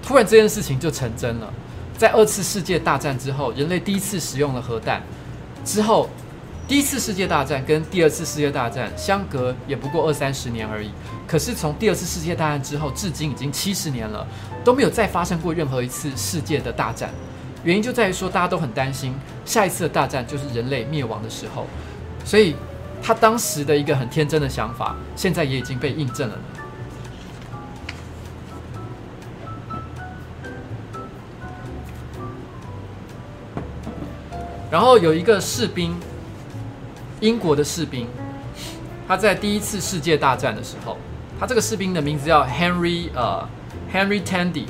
[0.02, 1.52] 突然这件事情就成真了。
[1.98, 5.02] 在二次世界大战之后，人类第一次使用了核弹
[5.62, 6.08] 之后，
[6.66, 10.90] 第一次世界大战跟第二次世界大战相隔也不过二三十年而已。
[11.26, 14.26] 可是从第二次世界大战之后，至今已经七十年了，
[14.64, 17.10] 都没有再发生过任何一次世界的大战。
[17.62, 21.66] 原因就在于说，大家都很担心下一次的大战就是人类灭亡的时候，
[22.24, 22.56] 所以
[23.02, 26.38] 他当时的一个很天真的想法，现在也已经被印证了。
[34.70, 35.94] 然后有一个士兵，
[37.20, 38.06] 英国的士兵，
[39.06, 40.96] 他在第一次世界大战的时候，
[41.38, 43.46] 他这个士兵的名字叫 Henry 呃
[43.92, 44.66] Henry Tandy。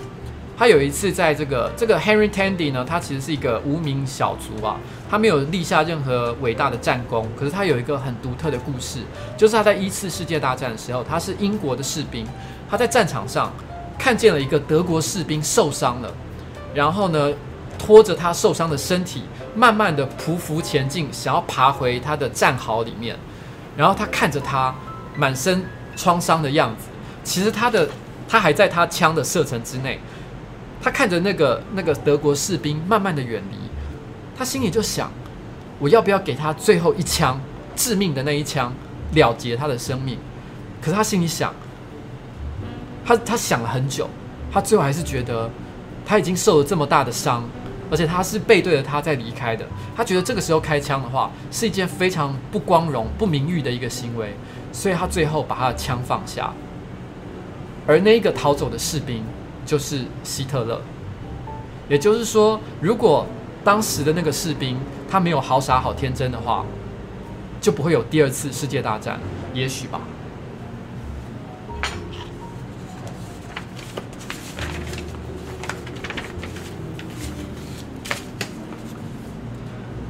[0.61, 4.77] 他有一次在这个这个 Henry Tandy 呢，他其实是一个无名小卒啊，
[5.11, 7.27] 他没有立下任何伟大的战功。
[7.35, 8.99] 可是他有一个很独特的故事，
[9.39, 12.27] 就是他在一次世界大战的时候，他是英国的士兵，
[12.69, 13.51] 他在战场上
[13.99, 16.13] 看见了一个德国士兵受伤了，
[16.75, 17.33] 然后呢，
[17.79, 19.23] 拖着他受伤的身体，
[19.55, 23.17] 慢慢的匍匐前进，想要爬回他的战壕里面。
[23.79, 24.75] 然后他看着他
[25.17, 25.65] 满身
[25.97, 26.89] 创伤的样子，
[27.25, 27.89] 其实他的
[28.29, 29.99] 他还在他枪的射程之内。
[30.83, 33.57] 他看着那个那个德国士兵慢慢的远离，
[34.35, 35.13] 他心里就想：
[35.79, 37.39] 我要不要给他最后一枪，
[37.77, 38.73] 致命的那一枪，
[39.13, 40.19] 了结他的生命？
[40.81, 41.55] 可是他心里想，
[43.05, 44.09] 他他想了很久，
[44.51, 45.51] 他最后还是觉得
[46.07, 47.45] 他已经受了这么大的伤，
[47.91, 49.67] 而且他是背对着他在离开的。
[49.95, 54.35] 他觉得这个时候开枪的话是一件非常不光荣、不名誉的一个行为，
[54.73, 56.51] 所以他最后把他的枪放下。
[57.87, 59.23] 而那一个逃走的士兵。
[59.65, 60.81] 就是希特勒，
[61.89, 63.27] 也就是说，如果
[63.63, 64.77] 当时的那个士兵
[65.09, 66.65] 他没有好傻好天真的话，
[67.61, 69.21] 就不会有第二次世界大战，
[69.53, 70.01] 也许吧。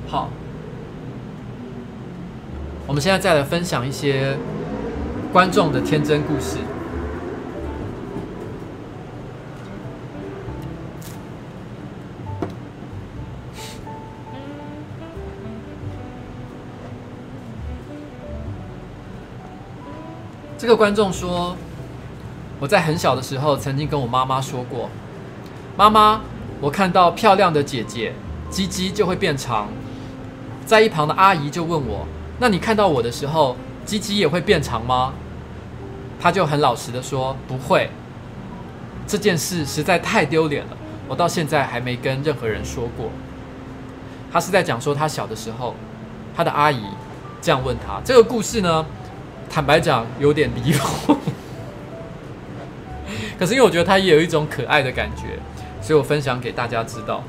[0.06, 0.28] 好，
[2.86, 4.36] 我们现在再来分享一些
[5.32, 6.56] 观众的天真故事。
[20.70, 21.56] 个观众说
[22.60, 24.88] ：“我在很小的时候曾经跟我妈妈说过，
[25.76, 26.20] 妈妈，
[26.60, 28.14] 我看到漂亮的姐姐，
[28.48, 29.68] 鸡鸡就会变长。
[30.64, 32.06] 在一旁的阿姨就问我：
[32.38, 35.12] 那你看到我的时候，鸡鸡也会变长吗？
[36.20, 37.90] 她就很老实的说：不会。
[39.08, 40.76] 这件事实在太丢脸了，
[41.08, 43.10] 我到现在还没跟任何人说过。
[44.32, 45.74] 他是在讲说他小的时候，
[46.36, 46.84] 他的阿姨
[47.42, 48.00] 这样问他。
[48.04, 48.86] 这个故事呢？”
[49.50, 51.16] 坦白讲，有点离谱。
[53.36, 55.38] 可是因为我觉得他也有一种可爱的感觉，
[55.82, 57.24] 所以我分享给大家知道。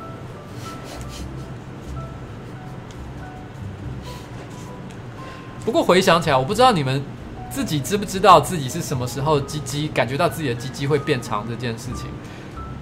[5.66, 7.02] 不过回想起来，我不知道你们
[7.50, 12.08] 自己知不知道自己是什么时候鸡鸡感觉到自己的鸡鸡会变长这件事情。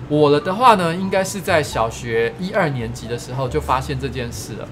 [0.10, 4.68] 我的的话呢，应该是在小学一二年级的时候就发现这件事了。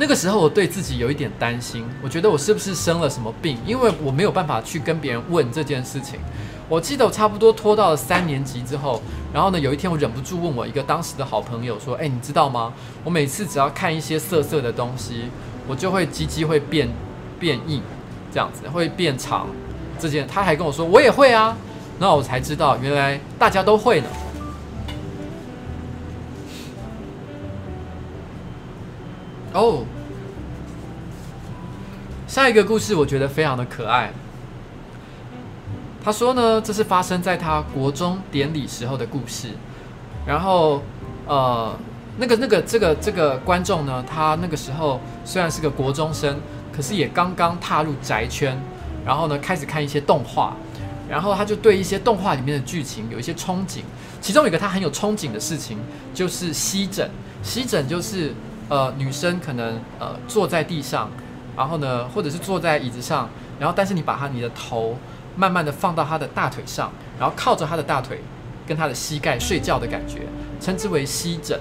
[0.00, 3.58] 那个时候我对自己有一点担心，我觉得我是不是生了什么病？
[3.66, 6.20] 因为我没有办法去跟别人问这件事情。
[6.68, 12.72] 我记得我差不多拖到了三年级之后，然后呢，有一天我忍不住问我一个当时的好朋友说：“诶，你知道吗？
[13.02, 15.24] 我每次只要看一些色色的东西，
[15.66, 16.88] 我就会鸡鸡会变
[17.40, 17.82] 变硬，
[18.32, 19.48] 这样子会变长。”
[19.98, 21.56] 这件他还跟我说：“我也会啊。”
[21.98, 24.06] 然后我才知道原来大家都会呢。
[29.58, 29.84] 哦，
[32.28, 34.12] 下一个故事我觉得非常的可爱。
[36.00, 39.48] 他说呢，这是发生在他国中典礼时候的故事。
[40.24, 40.80] 然后，
[41.26, 41.76] 呃，
[42.18, 46.36] 那个、那个、这个、这个观众呢，他那个时候虽然是个国中生，
[46.72, 48.56] 可是也刚刚踏入宅圈，
[49.04, 50.54] 然后呢，开始看一些动画，
[51.10, 53.80] 然后他就对一些动画里面的剧情有一些憧憬。
[54.20, 55.78] 其中一个他很有憧憬的事情，
[56.14, 57.10] 就是吸枕。
[57.42, 58.32] 吸枕就是
[58.68, 61.10] 呃，女生可能呃坐在地上，
[61.56, 64.96] 然后呢，或者是坐在椅子上，然后但是你把她你的头
[65.36, 68.20] 慢慢的放到她的大腿上，然后靠着她的大腿
[68.66, 70.20] 跟她的膝盖睡觉的感觉，
[70.60, 71.58] 称之为吸枕。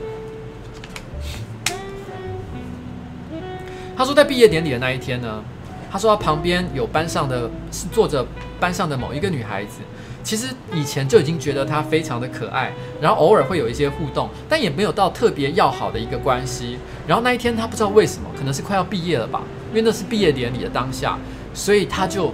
[3.96, 5.44] 他说在毕业典礼的那一天呢，
[5.92, 8.24] 他说他旁边有班上的是坐着
[8.60, 9.80] 班上的某一个女孩子。
[10.28, 16.78] 其实以前就已经觉得她非常的可爱，然后偶尔会有一些互动，但也没有到特别要好的一个关系。
[17.08, 21.18] 然后那一天他不知道为什么，可能是快要毕业了吧，因为那是毕业典礼的当下，
[21.54, 22.34] 所以他就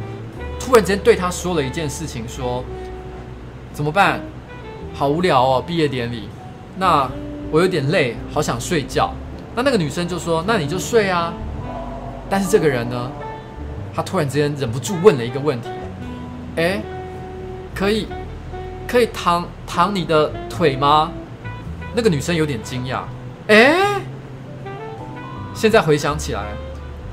[0.60, 2.64] 突然间对她说了一件事情，说
[3.72, 4.20] 怎么办？
[4.96, 6.28] 好无聊哦，毕业典礼。
[6.80, 7.08] 那
[7.52, 9.14] 我有点累，好想睡觉。
[9.56, 11.32] 那那个女生就说：“那你就睡啊。”
[12.28, 13.12] 但是这个人呢，
[13.94, 15.70] 他突然之间忍不住问了一个问题
[16.58, 16.82] ：“诶。”
[17.76, 18.08] 可以，
[18.88, 21.12] 可以躺躺你的腿吗？
[21.96, 23.02] 那个女生有点惊讶。
[23.48, 23.76] 诶，
[25.54, 26.44] 现在回想起来，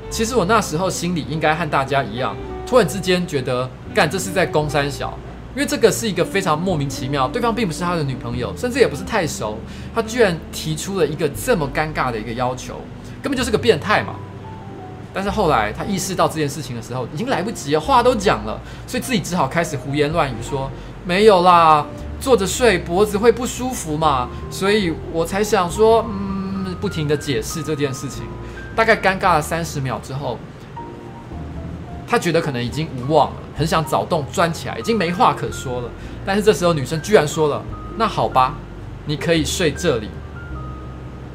[0.09, 2.35] 其实我那时候心里应该和大家一样，
[2.65, 5.17] 突然之间觉得，干这是在攻三小，
[5.55, 9.57] 因为这个是一个非常莫名其妙，对方并不是他的女朋友，甚至也不是太熟，
[9.93, 12.81] 他居然提出了一个这么尴尬的一个要求，
[13.21, 14.15] 根本就是个变态嘛。
[15.13, 20.71] 但是后来他意识到这件事情的时候，已经来不及了，话都讲了，所以自己只好开始胡言乱语说
[21.05, 21.85] 没有啦，
[22.19, 28.23] 坐着睡脖子会不舒服嘛，所以我才想说，嗯，不停的解释这件事情。
[28.73, 30.37] 大概尴尬了三十秒之后，
[32.07, 35.89] 他觉得可能已经无望了，很想找洞钻起来，已经没话可说了。
[36.25, 37.61] 但是这时候女生居然说了
[37.97, 38.53] ：“那好吧，
[39.05, 40.09] 你可以睡这里。”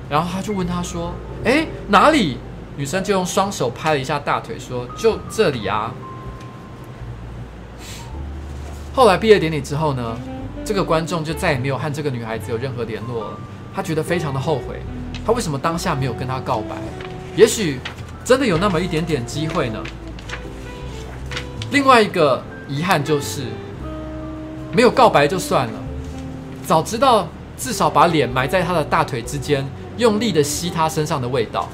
[0.09, 1.12] 然后他就问他说
[1.45, 2.39] ：“诶，哪里？”
[2.77, 5.93] 女生就用双手拍了一下大腿，说：“就这里啊。”
[8.95, 10.16] 后来毕业典礼之后呢，
[10.64, 13.31] 这个观众就再也没有和这个女孩子有任何联络了。
[13.74, 14.81] 他觉得非常的后悔，
[15.24, 16.77] 他为什么当下没有跟她告白？
[17.35, 17.79] 也许
[18.24, 19.83] 真的有那么一点点机会呢。
[21.70, 23.43] 另外一个遗憾就是
[24.72, 25.74] 没有告白就算了，
[26.66, 29.66] 早知道至少把脸埋在她的大腿之间，
[29.99, 31.68] 用力的吸她身上的味道。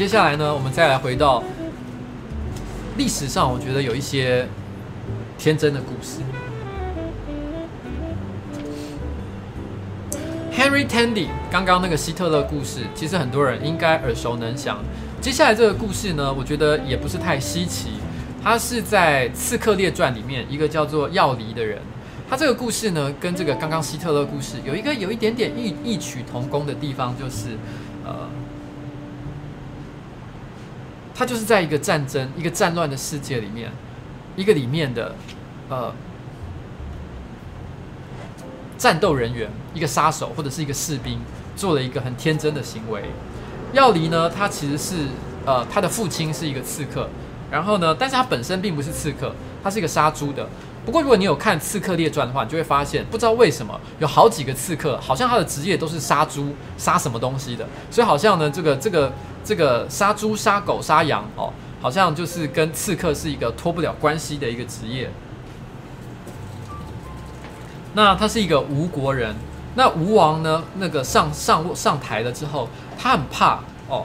[0.00, 1.44] 接下来呢，我们再来回到
[2.96, 4.48] 历史上，我觉得有一些
[5.36, 6.20] 天真的故事。
[10.56, 14.78] Henry Tandy，刚刚那个希特勒故事，其实很多人应该耳熟能详。
[15.20, 17.90] 接下来这个故事呢，我觉得也不是太稀奇，
[18.42, 21.78] 他是在《刺客列传》里面一个叫做药离的人。
[22.26, 27.48] 他这个故事呢，跟这个刚刚希特勒故事有一个有一点点异异曲同工的地方，就是
[28.06, 28.26] 呃。
[31.20, 33.70] 他就是在一个战争、一个战乱的世界里面，
[34.36, 35.14] 一个里面的
[35.68, 35.92] 呃
[38.78, 41.20] 战斗人员，一个杀手或者是一个士兵，
[41.54, 43.10] 做了一个很天真的行为。
[43.74, 45.08] 耀离呢，他其实是
[45.44, 47.10] 呃他的父亲是一个刺客，
[47.50, 50.48] 然后呢，但是他本身并不是刺客，他是一个杀猪的。
[50.84, 59.12] 不过如果你有看《刺客列传》的话，你就会发现，不知道为什么有好几个刺客，好像他的职业都是杀猪、杀什么东西的，所以好像呢，这个这个。
[59.42, 61.50] 这个杀猪、杀狗、杀羊，哦，
[61.80, 65.10] 好像就是跟刺客是一个脱不了关系的一个职业。
[67.94, 69.34] 那他是一个吴国人，
[69.76, 72.68] 那吴王呢，那个上上上台了之后，
[72.98, 74.04] 他很怕哦，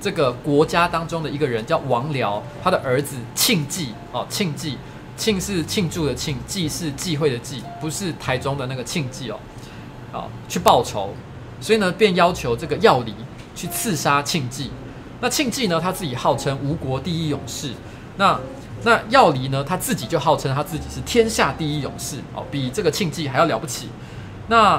[0.00, 4.78] 这个国家当中的一个人叫王僚，他的儿子庆忌哦，庆忌，
[5.16, 9.38] 庆是庆祝的庆，忌是忌讳的忌，不是台中的那个庆忌哦，
[10.12, 11.10] 啊，去报仇，
[11.60, 13.14] 所以呢，便要求这个药离。
[13.56, 14.70] 去刺杀庆忌，
[15.18, 15.80] 那庆忌呢？
[15.80, 17.70] 他自己号称吴国第一勇士。
[18.18, 18.38] 那
[18.82, 19.64] 那药离呢？
[19.64, 23.88] 他自己就号称他自己是天下第一勇士哦，比这个庆忌还要了不起。
[24.48, 24.78] 那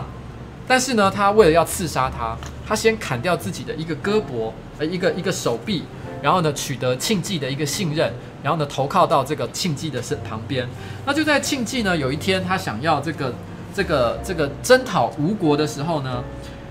[0.68, 5.82] 但是呢，他为了要刺杀他，他先砍掉自己的一个胳膊，呃，一个一个手臂，
[6.22, 8.14] 然后呢，取得庆忌的一个信任，
[8.48, 10.66] 然后呢，投靠到这个庆忌的身旁边。
[11.06, 13.34] 那就在庆忌呢有一天，他想要这个
[13.76, 16.24] 这个这个征讨吴国的时候呢，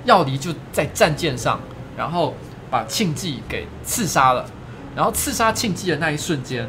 [0.07, 1.61] 药离就在战舰上。
[1.95, 2.35] 然后
[2.71, 4.45] 把庆忌给刺杀了。
[4.95, 6.67] 然后刺杀庆忌的那一瞬间，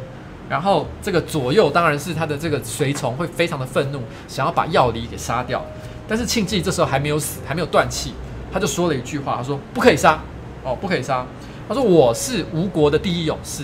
[0.49, 5.66] 然后这个左右当然是他的这个随从会非常的愤怒，想要把药离给杀掉。
[6.08, 8.14] 但是庆忌这时候还没有死，还没有断气，
[8.53, 10.18] 他就说了一句话，他说不可以杀
[10.64, 11.26] 哦，不可以杀。
[11.68, 13.64] 他说我是吴国的第一勇士，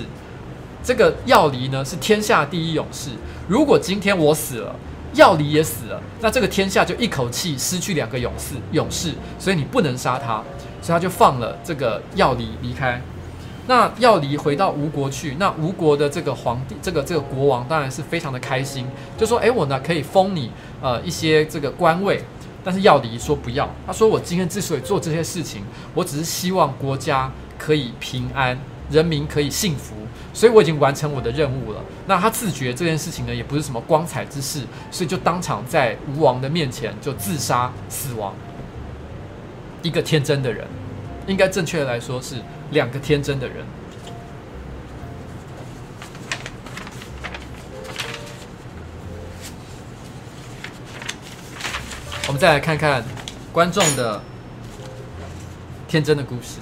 [0.83, 3.11] 这个药离呢是天下第一勇士。
[3.47, 4.75] 如果今天我死了，
[5.13, 10.43] 药离也死了，那这个天下就一口气失去两个勇士，勇士，所以你不能杀他，
[10.81, 13.01] 所以他就放了这个药离离开。
[13.65, 18.85] 那药离回到吴国去，那吴国的这个皇帝，这个这个国王当然是非常的开心，
[19.17, 22.21] 就说：“诶，我呢可以封你呃一些这个官位。”
[22.65, 25.63] 但是药离说不要，他说：“我今天之所以做这些事情，
[25.93, 28.57] 我只是希望国家可以平安，
[28.89, 29.95] 人民可以幸福，
[30.33, 38.33] 所以我已经完成我的任务了。”那他自觉这件事情呢也不是什么光彩之事，所以就当场在吴王的面前就自杀死亡。
[39.81, 40.65] 一个天真的人，
[41.27, 42.37] 应该正确的来说是。
[42.71, 43.63] 两个天真的人。
[52.25, 53.03] 我们再来看看
[53.51, 54.19] 观众的
[55.87, 56.57] 天真的故事。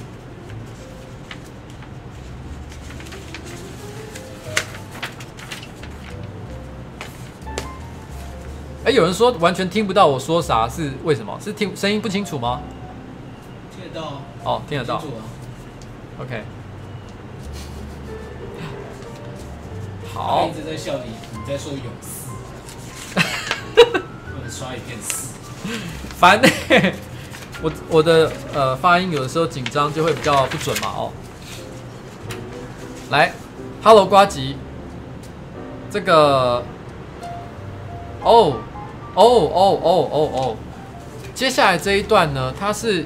[8.84, 11.38] 哎，有人说完全听不到我说啥，是为什么？
[11.39, 12.61] 是听声音不清楚吗？
[13.75, 14.21] 听得到。
[14.43, 15.01] 哦，听得到。
[16.19, 16.41] OK，
[20.11, 20.49] 好。
[20.49, 23.19] 一直在笑你，你在说勇士，
[23.75, 25.27] 或者刷一片屎。
[26.17, 26.95] 烦呢、欸，
[27.61, 31.11] 我我的呃发音有的时候紧张就会比较不准嘛哦。
[33.11, 33.32] 来
[33.84, 34.55] ，Hello 瓜吉，
[35.91, 36.63] 这个，
[38.23, 38.57] 哦
[39.16, 40.55] 哦哦哦哦哦，
[41.34, 43.05] 接下来这一段呢，他是。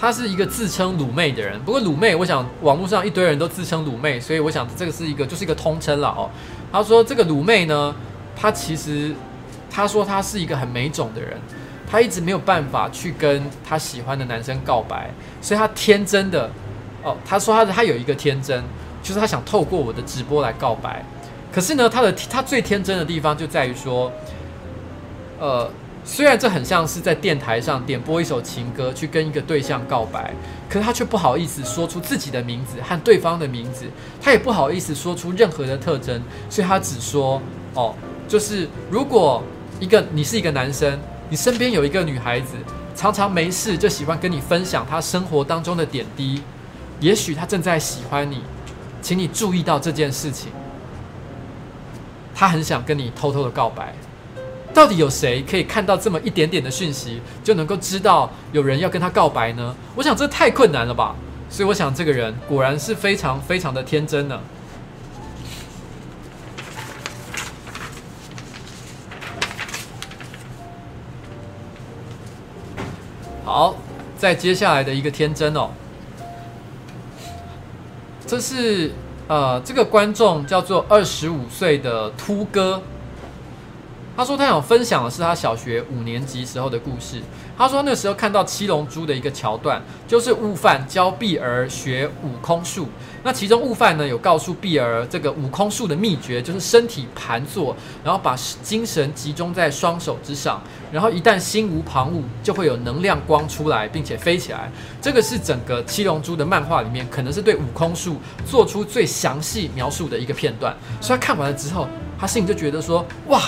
[0.00, 6.28] 他是一个自称鲁妹的人，不过鲁妹，我想网络上一堆人都自称鲁妹，所以我想这个是一个就是一个通称了哦。
[6.72, 7.94] 他说这个鲁妹呢，
[8.34, 9.14] 他其实
[9.70, 11.40] 他说他是一个很没种的人，
[11.88, 15.08] 他一直没有办法去跟他喜欢的男生告白，
[15.40, 16.50] 所以他天真的
[17.04, 18.60] 哦，他说他的他有一个天真，
[19.04, 21.04] 就是他想透过我的直播来告白，
[21.52, 24.10] 可是呢，他的他最天真的地方就在于说，
[25.42, 25.70] 呃。
[26.04, 30.34] 虽然这很像是在电台上点播一首情歌去跟一个对象告白，
[30.68, 33.84] 可是他却不好意思说出自己的名字和对方的名字，
[34.20, 36.20] 他也不好意思说出任何的特征，
[36.50, 37.40] 所以他只说
[37.74, 37.94] ：“哦，
[38.26, 39.44] 就是如果
[39.78, 40.98] 一个你是一个男生，
[41.30, 42.56] 你身边有一个女孩子，
[42.96, 46.42] 常常没事就喜欢跟你分享她生活当中的点滴，
[46.98, 48.42] 也许她正在喜欢你，
[49.00, 50.50] 请你注意到这件事情，
[52.34, 53.94] 她很想跟你偷偷的告白。”
[54.74, 59.74] 到底有谁可以看到这么一点点的讯息，就能够知道有人要跟他告白呢？
[59.94, 61.14] 我想这太困难了吧。
[61.50, 64.40] 所以我想这个人果然是非常非常的天真呢。
[73.44, 73.76] 好，
[74.16, 75.68] 再接下来的一个天真哦，
[78.26, 78.90] 这是
[79.28, 82.82] 呃，这个观众叫做二十五岁的秃哥。
[84.16, 87.20] 他说他想分享的是他小学五年级时候的故事。
[87.56, 92.88] 他说那时候看到《七龙珠》的一个桥段，就是悟饭教碧儿学悟空术。
[93.22, 100.60] 那其中悟饭呢有告诉碧儿这个悟空术的秘诀，就是身体盘坐，然后把精神集中在双手之上，
[100.90, 104.70] 然后一旦心无旁骛，就会有能量光出来，并且飞起来。
[105.00, 110.76] 这个是整个《七龙珠》的漫画里面，可能是对悟空术做出最详细描述的一个片段。
[111.00, 111.86] 所以他看完了之后，
[112.18, 113.40] 他心里就觉得说：哇！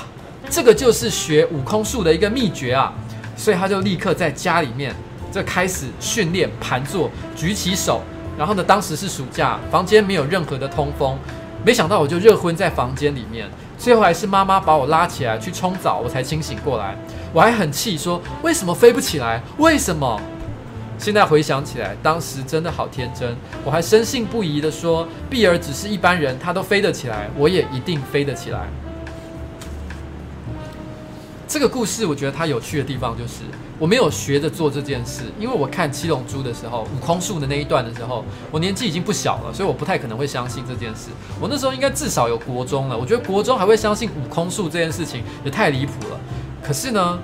[0.51, 2.93] 这个就是学悟空术的一个秘诀啊，
[3.37, 4.95] 所以他就立刻在家里面
[5.33, 8.03] 就开始训练盘坐，举起手。
[8.37, 11.17] 然后呢，当时是暑假，房间没有任何的通风，
[11.65, 13.49] 没想到我就热昏在房间里面。
[13.79, 16.97] 最后还是妈妈把我拉起来去冲澡，我才清醒过来。
[17.33, 19.43] 我还很气，说为什么飞不起来？
[19.59, 20.21] 为什么？
[20.97, 23.37] 现在回想起来，当时真的好天真。
[23.65, 28.61] 我还深信不疑地说，碧儿只是一般人，她都飞得起来，我也一定飞得起来。
[31.55, 33.45] 这个故事我觉得它有趣的地方就是，
[33.79, 41.11] 我没有学着做这件事，因为我看《七龙珠》的时候，悟空术的那一段的时候，我年纪已经不小了，所以我不太可能会相信这件事。
[41.41, 46.19] 我那时候应该至少有国中了，我觉得国中还会相信悟空术这件事情也太离谱了。
[46.61, 47.21] 可是呢，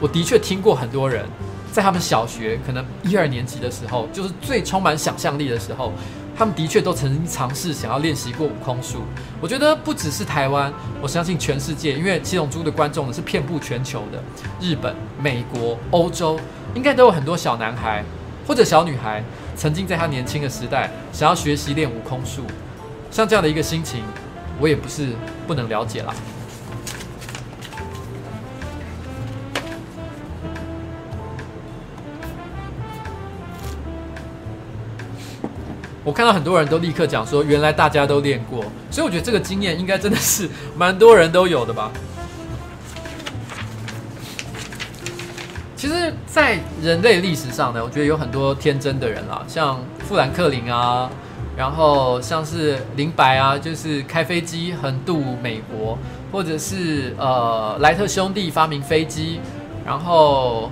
[0.00, 1.24] 我的确听过很多人
[1.70, 5.92] 在他们小学可能一二年级的时候，就是最充满想象力的时候。
[6.40, 9.02] 他们的确都曾经尝试想要练习过悟空术。
[9.42, 10.72] 我觉得不只是台湾，
[11.02, 14.18] 我相信全世界，因为七龙珠的观众呢是遍布全球的，
[14.58, 16.40] 日本、美国、欧洲，
[16.74, 18.02] 应该都有很多小男孩
[18.46, 19.22] 或者小女孩
[19.54, 22.40] 曾经在他年轻的时代想要学习练悟空术，
[23.10, 24.02] 像这样的一个心情，
[24.58, 25.08] 我也不是
[25.46, 26.14] 不能了解啦。
[36.02, 41.90] 我看到很多人都立刻讲说，原来大家都练过，所以我觉得这个经验应该真的是蛮多人都有的吧。
[45.76, 51.10] 其实，在人类历史上呢，我觉得有很多天真的人啦，像富兰克林啊，
[51.56, 55.98] 然后像是林白啊，就是开飞机横渡美国，
[56.32, 59.40] 或者是呃莱特兄弟发明飞机，
[59.86, 60.70] 然后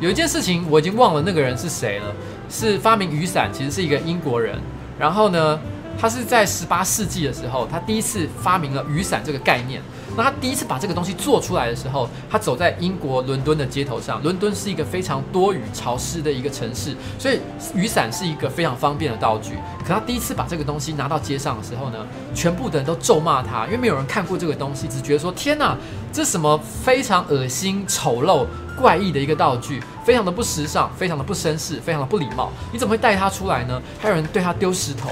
[0.00, 2.14] 有一件事情我已经忘了那个人是谁了。
[2.48, 4.58] 是发明雨伞，其实是一个英国人。
[4.98, 5.58] 然后呢，
[5.98, 9.82] 他是在十八世纪的时候，他第一次发明了雨伞这个概念。
[10.16, 14.22] 那他第一次把这个东西做出来的时候，他走在英国伦敦的街头上。
[14.22, 17.38] 伦敦是一个非常多雨潮湿的一个城市，所以
[17.74, 19.54] 雨伞是一个非常方便的道具。
[19.86, 21.98] 可他第一次把这个东西拿到街上的时候呢，
[22.34, 25.76] 全部的人都咒骂他，因为没有人看过这个东西，只觉得说天哪，
[26.12, 28.46] 这什么非常恶心、丑陋。
[28.78, 32.52] 怪异的一个道具，非常的不时尚，非常的不绅士，非常的不礼貌。
[32.70, 33.80] 你怎么会带它出来呢？
[33.98, 35.08] 还有人对他丢石头。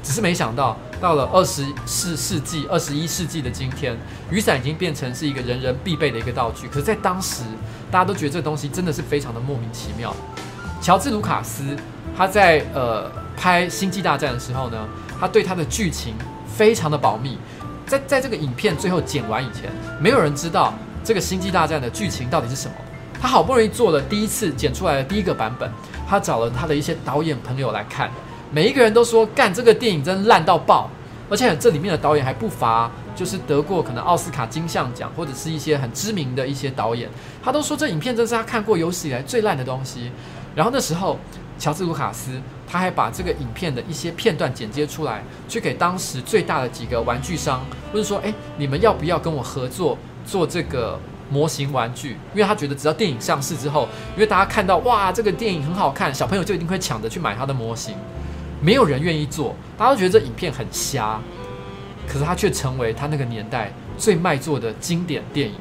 [0.00, 3.94] 只是没想到，到了二十四世纪、二十一世纪的今天，
[4.30, 6.66] 雨伞已经变成是一个人人必备的一个道具。
[6.66, 7.42] 可是，在当时，
[7.90, 10.16] 大家都觉得这东西真的是非常的莫名其妙。
[10.80, 11.76] 乔治·卢卡斯
[12.16, 14.88] 他在呃拍《星际大战》的时候呢，
[15.20, 16.14] 他对他的剧情
[16.46, 17.36] 非常的保密。
[17.86, 20.72] 在在这个影片最后剪完以前，没有人知道。
[21.04, 22.74] 这个星际大战的剧情到底是什么？
[23.20, 25.70] 他好不容易做了第一次剪出来的第一个版本，
[26.08, 28.10] 他找了他的一些导演朋友来看，
[28.54, 30.88] 每一个人都说干这个电影真烂到爆，
[31.28, 37.10] 而且这里面的导演还不乏就是得过可能奥斯卡金像奖或者是一些很知名的一些导演，
[37.42, 40.12] 他都说这影片真是他看过有史以来最烂的东西。
[40.54, 41.18] 然后那时候，
[41.58, 49.98] 乔治卢卡斯他还把这个影片的一些片段剪接出来，去给当时最大的几个玩具商，或者说，哎，你们要不要跟我合作？
[50.24, 50.98] 做这个
[51.28, 57.96] 模型玩具，因为他觉得只要电影上市之后，因为大家看到哇，这个电影很好看，小朋友就一定会抢着去买他的模型。
[58.64, 61.20] 没有人愿意做，大家都觉得这影片很瞎，
[62.08, 65.54] 可是他却成为他那个年代最卖座的经典电影，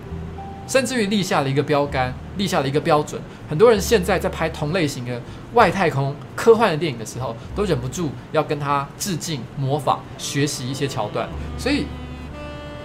[0.68, 3.22] 甚至于立下了一个标杆，立下了一个标准。
[3.50, 5.22] 很多人现在在拍同类型的
[5.54, 11.28] 外太空科幻的电影的时候，都忍不住要跟他致敬、模仿、学习一些桥段，
[11.58, 11.86] 所以。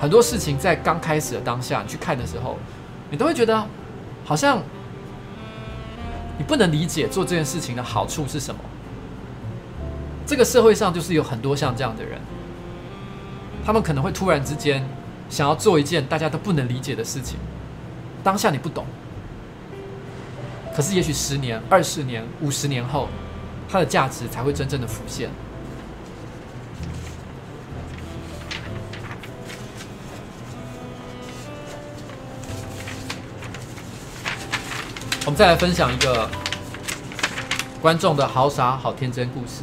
[0.01, 2.57] 很多事情在刚开始的当下，你去看的时候，
[3.11, 3.67] 你都会觉得
[4.25, 4.63] 好像
[6.39, 8.61] 你不能理解做这件事情的好处是什么。
[10.29, 12.21] 这个社会上就是有很多像这样的人，
[13.65, 14.87] 他们可能会突然之间
[15.31, 17.39] 想要做一件大家都不能理解的事情，
[18.23, 18.85] 当下你不懂，
[20.77, 23.09] 可是也许十年、二十年、五十年后，
[23.71, 25.31] 它的价值才会真正的浮现。
[35.25, 36.29] 我们再来分享一个
[37.81, 39.63] 观众的好傻好天真故事。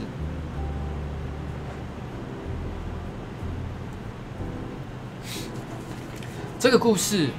[6.65, 7.29] 这个故事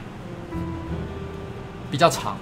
[1.90, 2.36] 比较长，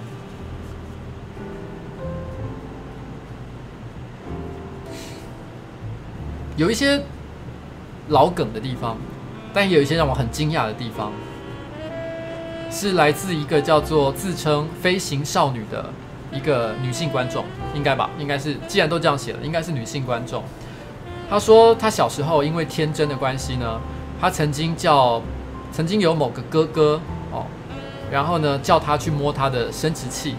[6.55, 7.01] 有一些
[8.09, 8.97] 老梗的地方，
[9.51, 11.11] 但也有一些让我很惊讶的地方。
[12.69, 15.91] 是来自一个叫做自称飞行少女的
[16.31, 18.11] 一个女性观众，应该吧？
[18.19, 20.43] 应该是，既然都这样写了，应该是女性观众。
[21.27, 23.81] 她说，她小时候因为天真的关系呢，
[24.21, 25.19] 她曾经叫，
[25.75, 27.01] 曾经有某个哥哥
[27.33, 27.45] 哦，
[28.09, 30.35] 然后呢叫他去摸他的生殖器，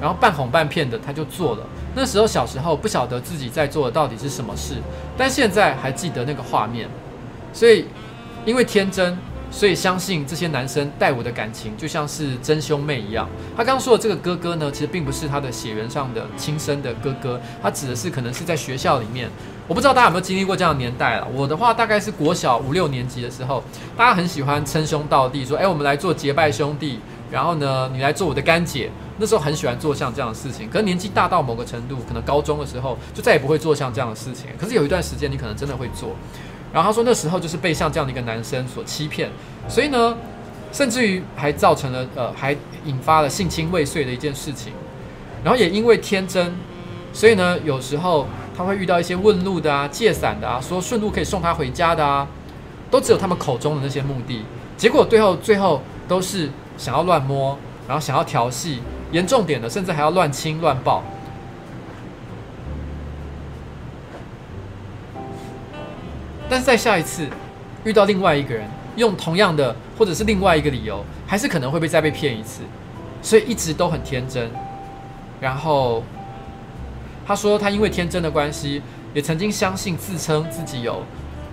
[0.00, 1.66] 然后半哄半骗的他就做了。
[1.94, 4.76] 那时候小时候不晓得自己在做的到底是什么事，
[5.14, 6.88] 但现在还记得那个画面，
[7.52, 7.84] 所以
[8.46, 9.14] 因为天真。
[9.52, 13.28] 所以相信这些男生待我的感情就像是真兄妹一样。
[13.56, 19.28] 他刚刚说的这个哥哥呢，其实并不是他的血缘上的亲生的哥哥，他指的是可能是在学校里面。
[19.68, 21.28] 我不知道大家有没有经历过这样的年代了。
[21.32, 23.62] 我的话大概是国小五六年级的时候，
[23.96, 26.98] 大家很喜欢称兄道弟，说：“哎，我们来做结拜兄弟。”
[27.30, 28.90] 然后呢，你来做我的干姐。
[29.18, 30.68] 那时候很喜欢做像这样的事情。
[30.68, 34.48] 可是年纪大到某个程度，可能高中的时候就再也不会做像这样的事情。
[34.58, 36.10] 可是有一段时间，你可能真的会做。
[36.72, 39.30] 然后他说那时候就是被像这样的一个男生所欺骗，
[39.68, 40.16] 所以呢，
[40.72, 42.56] 甚至于还造成了呃，还
[42.86, 44.72] 引发了性侵未遂的一件事情。
[45.44, 46.54] 然后也因为天真，
[47.12, 52.26] 所以呢，有时候他会遇到一些问路的啊、借伞的啊，说顺路可以送他回家的啊，
[52.90, 54.42] 都只有他们口中的那些目的。
[54.76, 56.48] 结果最后最后都是
[56.78, 61.02] 想要乱摸，然后想要调戏，严重点的甚至还要乱亲乱抱。
[66.52, 67.26] 但是在下一次
[67.82, 72.60] 遇到另外一个人，用同样的或者是另外一个理由，还是可能会被再被骗一次，
[73.22, 74.50] 所以一直都很天真。
[75.40, 76.04] 然后
[77.26, 78.82] 他说，他因为天真的关系，
[79.14, 81.02] 也曾经相信自称自己有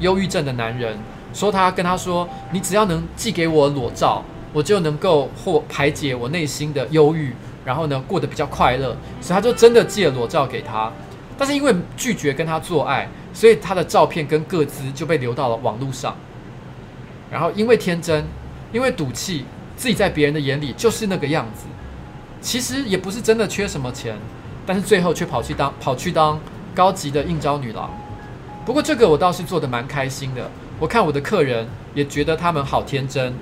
[0.01, 0.97] 忧郁症的男人，
[1.33, 4.21] 说他跟他说：“你只要能寄给我裸照，
[4.51, 7.33] 我就能够或排解我内心的忧郁，
[7.63, 10.91] 然后呢过得比较快乐。”所以他就真的寄了裸照给他，
[11.37, 13.07] 但是因为拒绝跟他做爱，
[13.39, 16.13] 所以他的照片跟个资就被流到了网络上。
[17.31, 18.25] 然后因为天真，
[18.73, 19.45] 因为赌气，
[19.77, 21.63] 自己在别人的眼里就是那个样子。
[22.41, 24.17] 其实也不是真的缺什么钱，
[24.65, 26.37] 但是最后却跑去当跑去当
[26.75, 27.89] 高级的应招女郎。
[28.65, 30.51] 不过这个我倒是做得蛮开心的。
[30.77, 33.33] 我看我的客人也觉得他们好天真。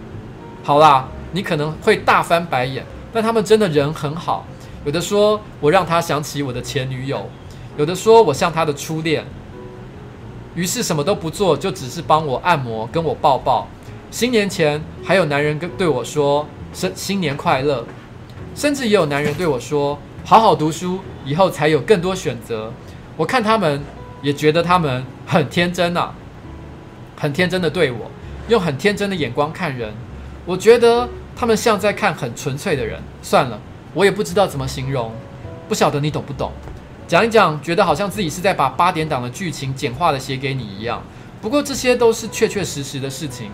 [0.63, 4.45] 好啦，你可能会大翻白眼，但他们真的人很好。
[4.85, 7.27] 有的说我让他想起我的前女友，
[7.77, 9.25] 有的说我像他的初恋。
[10.57, 13.67] 于是什么都不做，就只是帮我按摩，跟我抱抱。
[14.09, 17.85] 新年前还有男人跟对我说新新年快乐。
[18.55, 22.73] 甚至也有男人对我说：“好好读书，以后才有更多选择。”
[23.15, 23.79] 我看他们，
[24.23, 26.15] 也觉得他们很天真呐、啊，
[27.15, 28.09] 很天真的对我，
[28.47, 29.93] 用很天真的眼光看人。
[30.43, 32.99] 我觉得他们像在看很纯粹的人。
[33.21, 33.59] 算了，
[33.93, 35.11] 我也不知道怎么形容，
[35.69, 36.51] 不晓得你懂不懂？
[37.07, 41.01] 讲一讲，觉得好像自己是在把八点档的剧情简化的写给你一样。
[41.41, 43.49] 不过这些都是确确实实的事情。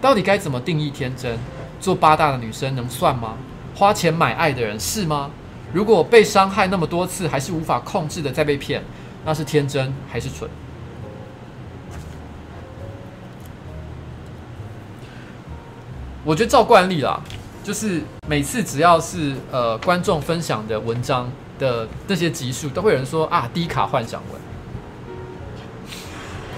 [0.00, 1.38] 到底该怎么定义天真？
[1.80, 3.34] 做八大的女生能算吗？
[3.74, 5.30] 花钱买爱的人是吗？
[5.72, 8.82] 如果被伤害那么多次，还是无法控制的在被骗，
[9.24, 10.48] 那是天真还是蠢？
[16.24, 17.20] 我觉得照惯例啦，
[17.62, 24.40] 就是每次只要是呃观众分享的文章的那些集数，都会有人说啊，低卡幻想文。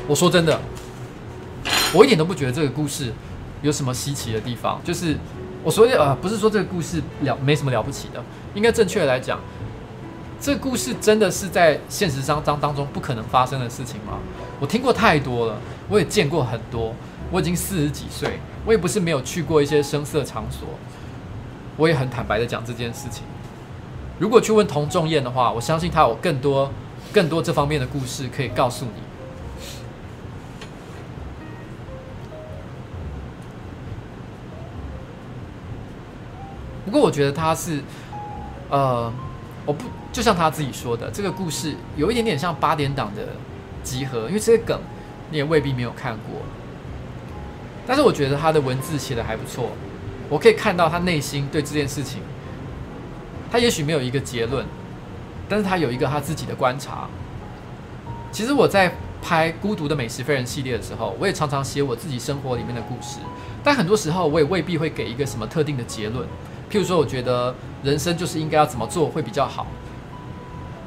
[0.07, 0.61] 我说真的，
[1.93, 3.13] 我一点都不觉得这个故事
[3.63, 5.17] 有什么稀奇的地方，就是。
[5.65, 8.23] 我说的呃，不是说这个故事了没什么了不起的，
[8.55, 9.41] 应该正确来讲，
[10.41, 14.19] 这个故事真的是在现实当当当中不可能发生的事情吗？
[14.61, 16.95] 我听过太多了，我也见过很多，
[17.33, 20.69] 我已经四十几岁，我也不是没有去过一些声色场所，
[21.77, 23.25] 我也很坦白的讲这件事情。
[24.19, 26.71] 如果去问童仲彦的话，我相信他有更多
[27.13, 28.93] 更多这方面的故事可以告诉你。
[36.87, 37.83] 不过我觉得他是，
[38.71, 39.13] 呃，
[39.67, 43.29] 我不就像他自己说的，这个故事有一点点像八点档的
[43.83, 44.81] 集合，因为这些梗
[45.31, 46.41] 你也未必没有看过。
[47.87, 49.73] 但是我觉得他的文字写得还不错，
[50.31, 52.23] 我可以看到他内心对这件事情，
[53.51, 54.65] 他也许没有一个结论，
[55.49, 57.09] 但是他有一个他自己的观察。
[58.33, 58.93] 其实我在
[59.23, 63.19] 拍《孤独的美食飞人》系列的时候，我也常常写我自己生活里面的故事，
[63.65, 66.27] 但很多时候我也未必会给一个什么特定的结论。
[66.71, 69.67] 譬如说，我觉得人生就是应该要怎么做会比较好。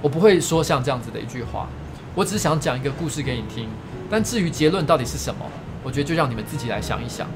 [0.02, 1.68] 我不会说像这样子的一句话，
[2.14, 3.68] 我只是想讲一个故事给你听。
[4.10, 5.46] 但至于结论到底是什么，
[5.84, 7.28] 我觉得就让你们自己来想一想。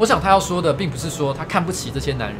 [0.00, 2.38] 我想他要说的，并不是说他看不起这些男人，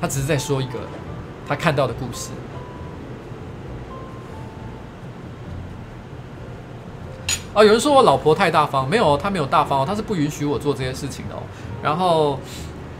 [0.00, 0.80] 他只是在说一个
[1.46, 2.30] 他看到的故事。
[7.54, 11.42] 哦，有人说我老婆太大方，没有，她没有大方哦，她是不允许我做这些事情的哦。
[11.80, 12.40] 然后，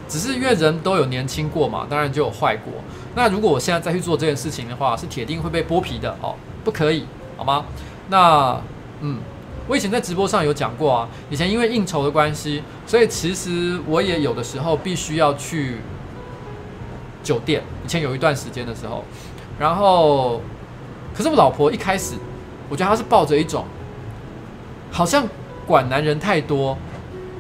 [0.08, 2.72] 只是因为人都有年轻过嘛，当然就有坏过。
[3.16, 7.04] 那如果我现在再去做这件事情的话，是铁定会被剥皮的哦，不可以，
[7.36, 7.64] 好吗？
[8.08, 8.60] 那，
[9.00, 9.18] 嗯，
[9.66, 15.78] 我以前在直播上有讲过啊，以前因为应酬的关系，所以其实我也有的时候必须要去
[17.22, 17.62] 酒店。
[17.84, 19.04] 以前有一段时间的时候，
[19.58, 20.40] 然后，
[21.14, 22.14] 可是我老婆一开始，
[22.68, 23.64] 我觉得她是抱着一种。
[24.90, 25.28] 好像
[25.66, 26.76] 管男人太多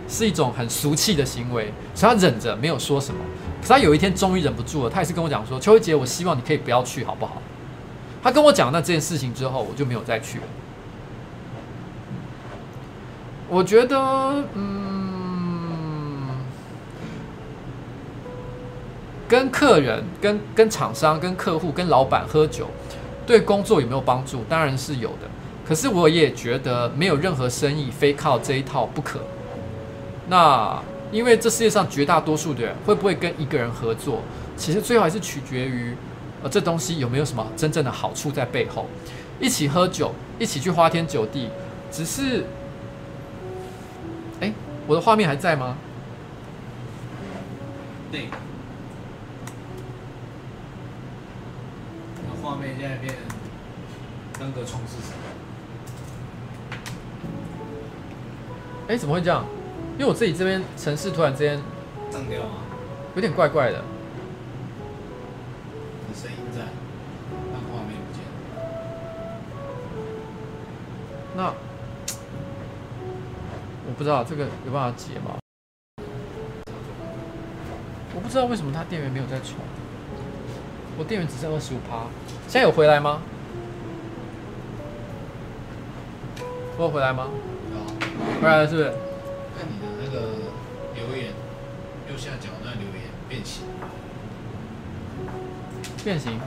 [0.06, 3.18] 是一种很俗气的行为，所以她忍着没有说什么。
[3.60, 7.40] 可是她有一天终于忍不住了，她也是跟我讲说：“邱一杰，我希望你可以不要去，好不好？”
[8.22, 10.44] 她跟我讲那这件事情之后，我就没有再去了。
[13.48, 13.96] 我觉得，
[14.54, 16.28] 嗯，
[19.26, 22.66] 跟客人、跟跟厂商、跟客户、跟老板喝酒，
[23.26, 24.44] 对工作有没有帮助？
[24.48, 25.28] 当然是有的。
[25.66, 29.20] 可是我也觉得没有任何生意非靠这一套不可。
[30.28, 30.78] 那
[31.10, 34.20] 因为这世界上绝大多数的人会不会跟一个人合作，
[34.56, 35.94] 其实最后还是取决于
[36.42, 38.86] 呃这东西有没有什么真正的好处在背后。
[39.40, 41.48] 一起喝酒，一起去花天酒地，
[41.90, 42.44] 只是，
[44.40, 44.52] 哎，
[44.86, 45.76] 我的画面还在吗？
[48.10, 48.28] 对。
[52.42, 53.14] 画面现在变
[54.40, 55.18] 那个冲是什么？
[58.88, 59.44] 哎，怎么会这样？
[59.98, 61.60] 因为我自己这边城市突然之间
[62.08, 62.62] 脏掉吗？
[63.14, 63.82] 有点怪怪的。
[66.08, 66.60] 你声音在，
[67.52, 68.22] 但画面不见。
[71.36, 71.54] 那我
[73.98, 75.36] 不知道这个有办法解吗？
[78.14, 79.56] 我不知道为什么它电源没有在充。
[80.96, 82.06] 我电源只剩二十五趴，
[82.46, 83.20] 现在有回来吗？
[86.76, 87.26] 我有回来吗？
[87.74, 88.40] 有。
[88.40, 88.88] 回来了是不是？
[89.58, 90.28] 看你的那个
[90.94, 91.32] 留言，
[92.08, 93.64] 右下角那留言变形。
[96.04, 96.38] 变形。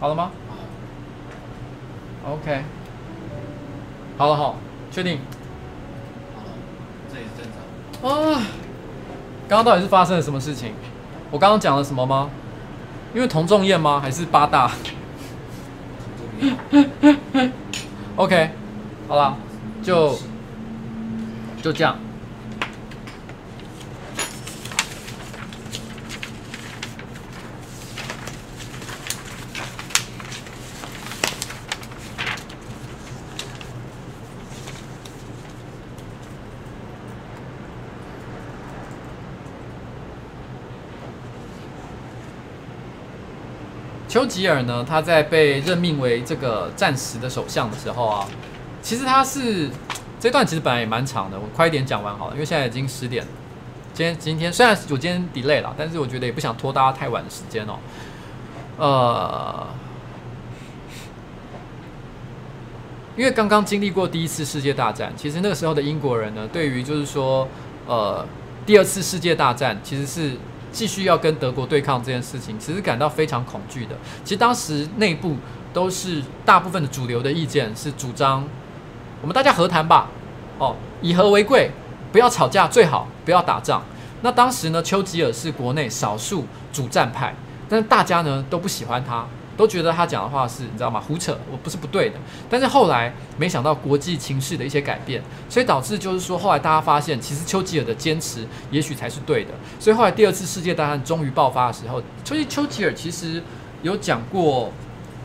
[0.00, 0.30] 好了吗？
[2.24, 2.32] 好。
[2.34, 2.62] OK。
[4.16, 4.56] 好了好，
[4.90, 5.20] 确定。
[6.34, 6.50] 好了，
[7.12, 8.10] 这也是正常。
[8.10, 8.42] 啊！
[9.48, 10.72] 刚刚到底是发生了什么事情？
[11.30, 12.30] 我刚刚讲了什么吗？
[13.14, 13.98] 因为同仲宴吗？
[14.00, 14.70] 还是八大？
[18.16, 18.50] OK，
[19.08, 19.36] 好了，
[19.82, 20.14] 就
[21.62, 21.96] 就这样。
[44.18, 48.26] 丘吉尔呢，他在被任命为这个战时的首相的时候啊，
[48.82, 49.70] 其实他是
[50.18, 53.24] 这段其实本来也蛮长的，我快一点讲完好了，因为现在已经十点。
[53.94, 57.78] 今天今天虽然我今天 delay 了，但是我觉得也不想拖大家太晚的时间哦。
[58.76, 59.66] 呃，
[63.16, 67.46] 因为刚刚经历过第一次世界大战，其实那个时候的英国人呢，对于就是说，
[67.86, 68.26] 呃，
[68.66, 70.32] 第二次世界大战其实是。
[70.72, 73.96] 继续要跟德国对抗这件事情，其实感到非常恐惧的。
[74.24, 75.36] 其实当时内部
[75.72, 78.44] 都是大部分的主流的意见是主张，
[79.20, 80.08] 我们大家和谈吧，
[80.58, 81.70] 哦，以和为贵，
[82.12, 83.82] 不要吵架，最好不要打仗。
[84.22, 87.34] 那当时呢，丘吉尔是国内少数主战派，
[87.68, 89.26] 但是大家呢都不喜欢他。
[89.58, 91.00] 都觉得他讲的话是你知道吗？
[91.00, 92.14] 胡扯，我不是不对的。
[92.48, 99.50] 但是后来没想到国际情势的一些改变，所以导致就是说，后来大家发现，其实丘吉尔的坚持也许才是对的。
[99.80, 103.42] 所以后来第二次世界大战终于爆发的时候，丘吉丘吉尔其实
[103.82, 104.72] 有讲过，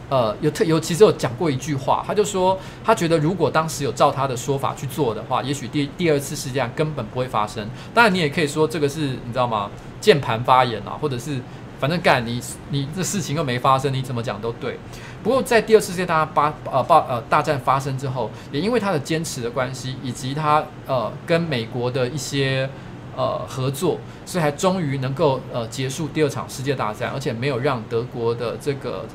[0.10, 7.70] 呃，有特有其实有讲过一句话，他就说他觉得如果当时有照他的说法去做的话，也许第第二次世界大战根本不会发生。
[7.94, 9.70] 当然你也可以说这个是你知道吗？
[10.02, 11.40] 键盘发言啊，或者是。
[11.84, 14.80] 反正干你，你这事情又没发生，你怎么讲都对。
[15.22, 22.70] 不过在第二次世界大战发呃爆呃大战发生之后，也因为他的坚持的关系，以及他呃跟美国的一些
[23.18, 29.06] 呃合作，所以还终于能够呃结束第二场世界大战，而且没有让德国的这个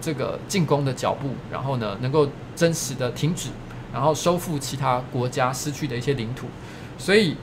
[0.00, 3.48] 这个进攻的脚步，然后呢能够真实的停止，
[3.92, 6.46] 然后收复其他国家失去的一些领土。
[6.96, 7.36] 所以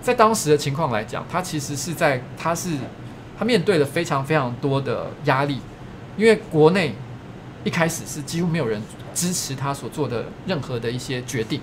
[0.00, 2.70] 在当时的情况来讲，他其实是在他是。
[3.38, 5.60] 他面对了非常非常多的压力，
[6.16, 6.94] 因为国内
[7.62, 8.82] 一开始是几乎没有人
[9.14, 11.60] 支持他所做的任何的一些决定，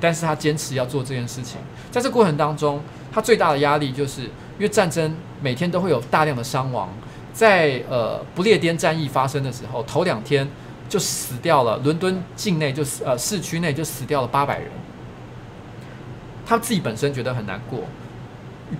[0.00, 1.58] 但是他坚持要做这件事情。
[1.90, 6.88] 在这过程当中，他最大的压力就是因为战争每天都会有大量的伤亡，
[7.32, 10.48] 在呃不列颠战役发生的时候，头两天
[10.88, 14.68] 就死掉了，伦敦境内就呃市区内就死掉了八百人，
[16.44, 17.80] 他自己本身觉得很难过。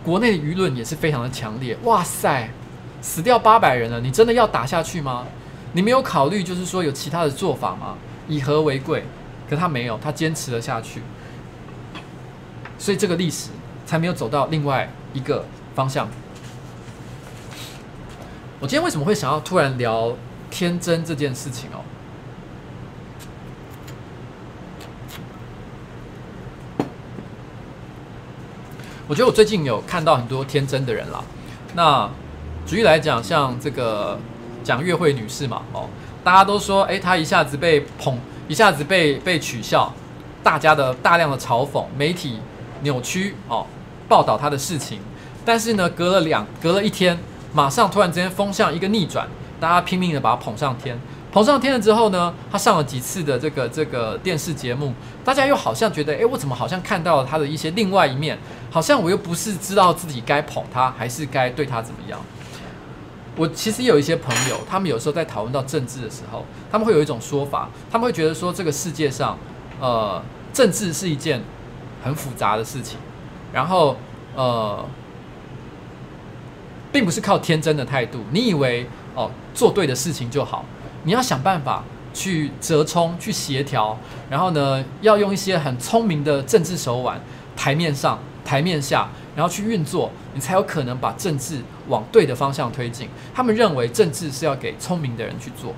[0.03, 2.49] 国内的舆论也是非常的强烈，哇塞，
[3.01, 5.26] 死掉八百人了，你真的要打下去吗？
[5.72, 7.97] 你没有考虑就是说有其他的做法吗？
[8.26, 9.05] 以和为贵，
[9.49, 11.03] 可他没有，他坚持了下去，
[12.78, 13.51] 所以这个历史
[13.85, 16.09] 才没有走到另外一个方向。
[18.61, 20.16] 我今天为什么会想要突然聊
[20.51, 21.85] 天真这件事情哦？
[29.07, 31.22] 我觉得我最近有看到很多天真的人啦。
[31.74, 32.09] 那
[32.66, 34.18] 举例来讲，像这个
[34.62, 35.88] 蒋月惠女士嘛，哦，
[36.22, 38.16] 大家都说，诶，她一下子被捧，
[38.48, 39.92] 一下子被被取笑，
[40.42, 42.38] 大家的大量的嘲讽，媒体
[42.80, 43.66] 扭曲哦，
[44.09, 45.00] 报道她的事情。
[45.44, 47.18] 但是呢，隔了两隔了一天，
[47.52, 49.28] 马上突然之间风向一个逆转，
[49.61, 50.98] 大家拼命的把她捧上天。
[51.35, 58.39] 捧上天了之后呢，他上了几次的这个这个电视节目，大家又好像觉得，诶，我怎么好像看到了他的一些另外一面？
[58.70, 62.20] 好像我又不是知道自己该捧他，还是该对他怎么样？
[63.35, 69.37] 我其实有一些朋友，他们有时候在讨论到政治的时候，他们会有一种说法，他们会觉得说这个世界上，
[69.80, 70.22] 呃，
[70.53, 71.43] 政治是一件
[72.05, 72.97] 很复杂的事情，
[73.53, 73.97] 然后
[74.37, 74.87] 呃，
[76.93, 80.64] 并不是靠天真的态度，你以为哦做对的事情就好，
[81.05, 83.96] 你要想办法去折冲、去协调，
[84.28, 87.20] 然后呢，要用一些很聪明的政治手腕，
[87.57, 89.09] 台面上、台面下。
[89.36, 93.09] 然后去运作，你才有可能把政治往对的方向推进。
[93.34, 95.74] 他们认为政治是要给聪明的人去做，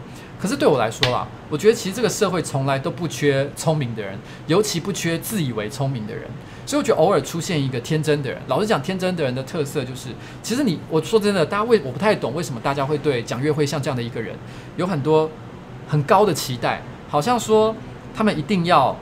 [0.46, 4.16] 可是对我来说啦，我觉得其实这个社会从来都不缺聪明的人，
[4.46, 6.22] 尤其不缺自以为聪明的人。
[6.64, 10.10] 所以我觉得偶尔出现一个天真的人，老实讲，天真的人的特色就是，
[10.44, 14.36] 其实你我说真的，大家为我不太懂为什么大家会对蒋月惠像这样的一个人
[14.76, 15.28] 有很多
[15.88, 17.74] 很高的期待，好像说
[18.14, 18.96] 他们一定要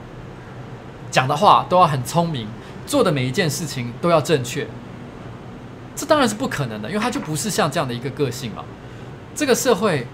[1.11, 2.47] 讲的话都要很聪明。
[2.87, 4.67] 做的每一件事情都要正确，
[5.95, 8.63] 这当然是不可能的，因为他就不是像这样的一个个性嘛。
[9.33, 10.05] 这个社会，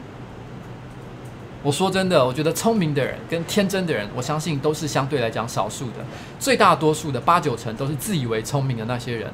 [1.64, 5.97] 我说真的，我觉得聪明的人跟天真的人，我相信都是相对来讲少数的，
[6.39, 9.32] 最大多数的八九成都是自以为聪明的那些人。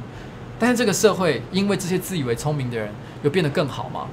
[0.59, 2.89] 但是这个社会，因为这些自以为聪明的人，
[3.23, 4.07] 有变得更好吗？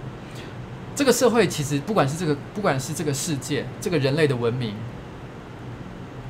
[0.94, 4.74] 这个社会其实不管是这个，不管是这个世界，这个人类的文明，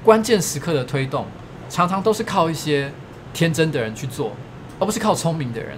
[0.02, 1.26] 关键时刻的推动。
[1.68, 2.92] 常常都是靠一些
[3.32, 4.32] 天真的人去做，
[4.78, 5.76] 而不是靠聪明的人。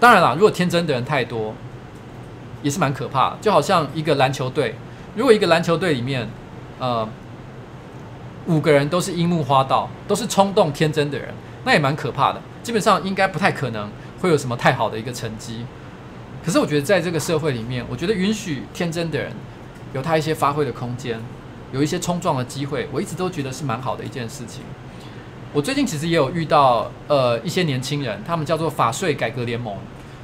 [0.00, 1.52] 当然啦，如果天真的人太多，
[2.66, 3.36] 也是蛮可怕。
[3.40, 4.74] 就好像一个篮球队，
[5.14, 6.28] 如果一个篮球队里面，
[6.80, 7.08] 呃，
[8.46, 11.32] 五个人都是樱木花道，都是冲动天真的人，
[11.64, 12.42] 那也蛮可怕的。
[12.64, 13.88] 基本上应该不太可能
[14.20, 15.64] 会有什么太好的一个成绩。
[16.44, 19.30] 可是我觉得在这个社会里面，我觉得允许天真的人
[19.94, 21.20] 有他一些发挥的空间。
[21.72, 24.62] 有一些冲撞的机会，我一直都觉得是蛮好的一件事情。
[25.52, 29.76] 我最近其实也有遇到呃一些年轻人，他们叫做法税改革联盟。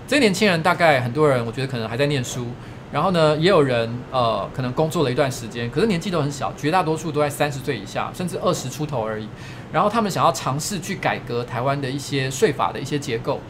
[0.06, 2.48] 这些年轻人大概很多人，我觉得可能还在念书，
[2.92, 9.28] 然后呢，也有人呃可能工作了一段时间，可是年纪都很小，绝大多数都在三十岁以下，甚至二十出头而已。
[9.72, 13.40] 然后他们想要尝试去改革台湾的一些税法的一些结构。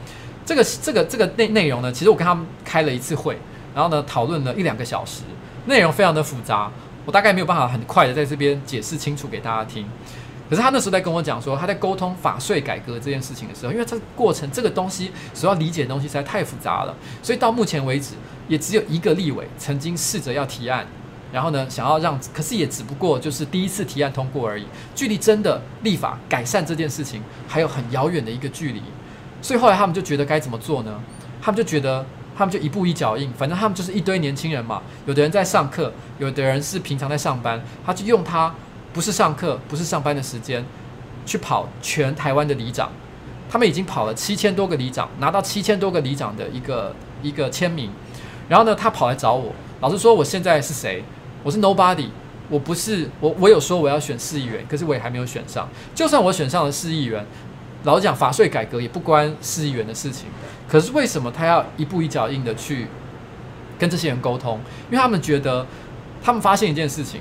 [0.45, 3.37] 这个这个这个内内容呢，其实我跟他们开了一次会，
[3.75, 5.23] 然后呢讨论了一两个小时，
[5.67, 6.71] 内容非常的复杂。
[7.05, 9.85] 我大概没有办法很快的在这边解释清楚给大家听，
[10.53, 18.13] 可是他那时候在跟我讲说，他在沟通法税改革这件事情的时候，因为这个过程这个东西所要理解的东西实在太复杂了，所以到目前为止
[18.49, 20.87] 也只有一个立委曾经试着要提案，
[21.33, 28.83] 然后呢想要让，可是也只不过就是第一次提案通过而已，距离真的立法改善这件事情还有很遥远的一个距离，
[29.41, 31.01] 所以后来他们就觉得该怎么做呢？
[31.41, 32.05] 他们就觉得。
[32.35, 34.83] 他们就一步一脚印，反正他们就是一堆年轻人嘛。
[35.05, 37.63] 有的人在上课，有的人是平常在上班。
[37.85, 38.53] 他就用他
[38.93, 40.64] 不是上课、不是上班的时间，
[41.24, 42.90] 去跑全台湾的里长。
[43.51, 47.90] 他们已经跑了七千多个里长，拿到七千多个里长的一个一个签名。
[48.49, 51.05] 然后呢，他跑来找我，老实说，我现在是谁？
[51.43, 52.07] 我是 nobody，
[52.49, 53.34] 我不是我。
[53.38, 55.68] 我有说我要选市议员，可是我也还没有选上。
[55.95, 57.24] 就算我选上了市议员，
[57.84, 60.26] 老实讲，法税改革也不关市议员的事情。
[60.68, 62.86] 可是为什么他要一步一脚印的去
[63.78, 64.59] 跟这些人沟通？
[64.90, 65.66] 因为他们觉得，
[66.22, 67.20] 他们发现一件事情：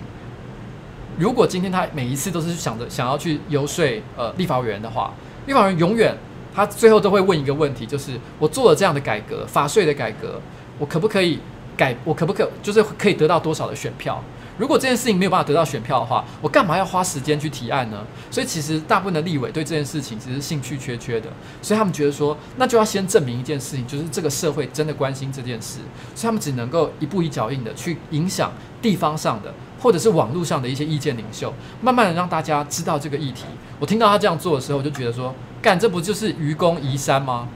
[1.18, 3.86] 如果今天他每一次都是想着想要去游说
[4.18, 5.14] 呃立法委员的话，
[5.45, 6.16] 立法委员永远
[6.53, 10.41] 他最后都会问一个问题，就是我做了这样的改革，法税的改革，
[10.80, 11.39] 我可不可以
[11.78, 11.95] 改？
[12.03, 14.24] 我可不可就是可以得到多少的选票？
[14.57, 18.05] 如果这件事情没有办法得到选票的话，我干嘛要花时间去提案呢？
[18.30, 21.30] 所以其实大部分的立委对这件事情其实兴趣缺缺的，
[21.64, 25.80] 所以他们觉得说，那就要先证明一件事情，就是这个社会真的关心这件事，
[26.14, 28.51] 所以他们只能够一步一脚印的去影响
[28.82, 29.51] 地方上的
[29.82, 31.52] 或者是网络上的一些意见领袖，
[31.82, 33.46] 慢慢的让大家知道这个议题。
[33.80, 37.48] 我听到他这样做的时候，我就觉得说，干，这不就是愚公移山吗？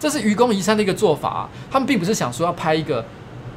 [0.00, 3.04] 这是愚公移山的一个做法，他们并不是想说要拍一个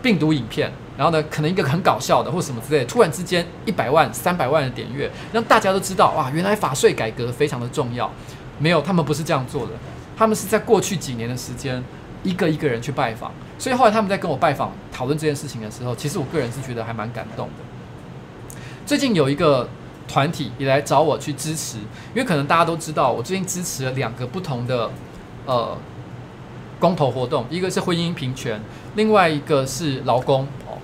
[0.02, 0.72] 病毒影片。
[0.98, 8.12] 然后呢，可能一个很搞笑的或什么之类的，突然之间一百万、三百万的点阅，让大家都知道哇，原来法税改革非常的重要。
[8.60, 9.72] 没有，他们不是这样做的，
[10.16, 11.84] 他们是在过去几年的时间，
[12.22, 13.32] 一个一个人去拜访。
[13.58, 17.71] 所以后来他们在跟我拜访讨论这件事情的时候，其实我个人是觉得还蛮感动的。
[18.92, 19.70] 最近有一个
[20.06, 21.78] 团体也来找我去支持，
[22.14, 24.92] 因为可能大家都知道，我最近支持了两个不同的
[25.46, 25.78] 呃
[26.78, 28.62] 公投活动，一个是婚姻平权，
[28.96, 30.76] 另外一个是劳工哦。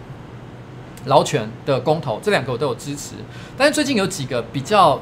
[1.08, 3.16] 劳权的公投，这两个我都有支持。
[3.58, 5.02] 但是最近有几个比较，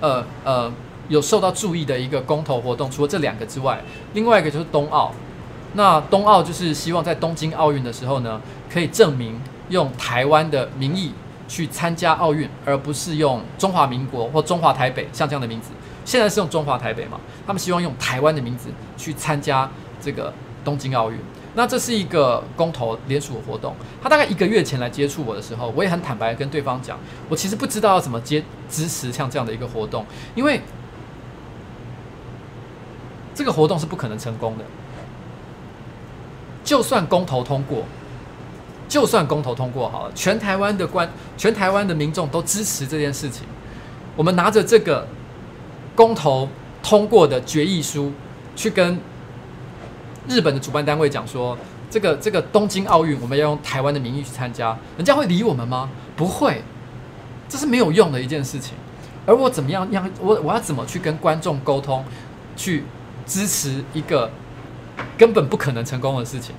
[0.00, 0.72] 呃呃，
[1.08, 3.80] 有受到注意的一个公投活动，除了这两个之外，
[4.12, 5.12] 另外一个就是冬奥。
[5.72, 8.40] 那冬奥就是希望在东京奥运的时候呢，
[8.72, 9.40] 可以证明
[9.70, 11.10] 用台湾的名义
[11.54, 15.70] 去参加奥运，而不是用中华民国或中华台北像这样的名字。
[16.04, 17.20] 现在是用中华台北嘛？
[17.46, 20.34] 他们希望用台湾的名字去参加这个
[20.64, 21.18] 东京奥运。
[21.54, 26.98] 那这是一个公投联署的活动，他大概一个月前来接触我的时候，我也很坦白跟对方讲，
[27.28, 30.60] 我其实不知道要怎么接支持像这样的一个活动，因为
[33.32, 34.64] 这个活动是不可能成功的。
[36.64, 37.84] 就算公投通过，
[38.88, 43.46] 就算公投通过好了，全台湾的官，全台湾的民众都支持这件事情，
[44.16, 45.06] 我们拿着这个
[45.94, 46.48] 公投
[46.82, 48.12] 通过的决议书
[48.54, 48.98] 去跟。
[50.26, 51.54] 日本的主办单位讲说，
[51.90, 55.90] 这个这个东京奥运我们要用台湾的名义去参加，人家会理我们吗？
[56.16, 56.62] 不会，
[57.46, 58.72] 这是没有用的一件事情。
[59.26, 62.02] 而我怎么样样，我我要怎么去跟观众沟通，
[62.56, 62.84] 去
[63.26, 64.30] 支持一个
[65.18, 66.54] 根本不可能成功的事情？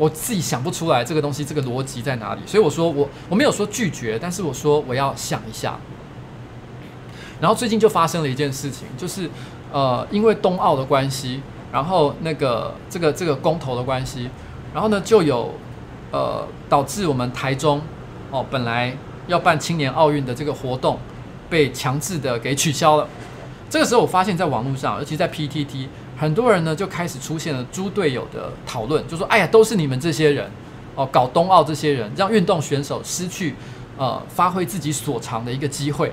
[0.00, 2.40] 我自己想不出来这个东西，这个逻辑在哪里？
[2.46, 5.78] 所以我说我我没有说拒绝，但是我说我要想一下。
[7.38, 9.28] 然后最近就发生了一件事情，就是
[9.70, 11.42] 呃，因为冬奥的关系。
[11.72, 14.28] 然后那个这个这个公投的关系，
[14.74, 15.54] 然后呢就有
[16.10, 17.80] 呃导致我们台中
[18.32, 18.92] 哦本来
[19.28, 20.98] 要办青年奥运的这个活动
[21.48, 23.06] 被强制的给取消了。
[23.68, 25.86] 这个时候我发现，在网络上，尤其在 PTT，
[26.20, 30.50] 很多人呢就开始出现了猪队友的讨论，就说：“哎呀，都是你们这些人
[30.94, 33.54] 哦，搞冬奥这些人，让运动选手失去
[33.96, 36.12] 呃发挥自己所长的一个机会。”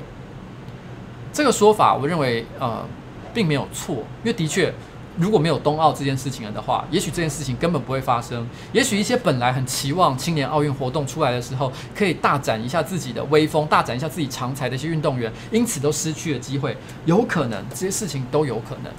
[1.34, 2.86] 这个说法，我认为呃
[3.34, 4.74] 并没有错，因为的确。
[5.20, 8.48] 如果没有冬奥这件事情了的话，也许这件事情根本不会发生。
[8.72, 16.78] 也许一些本来很期望青年奥运活动出来的时候，可以大展一下自己的威风，大展一下自己长才的一些运动员，因此都失去了机会。
[17.06, 18.94] 有可能这些事情都有可能。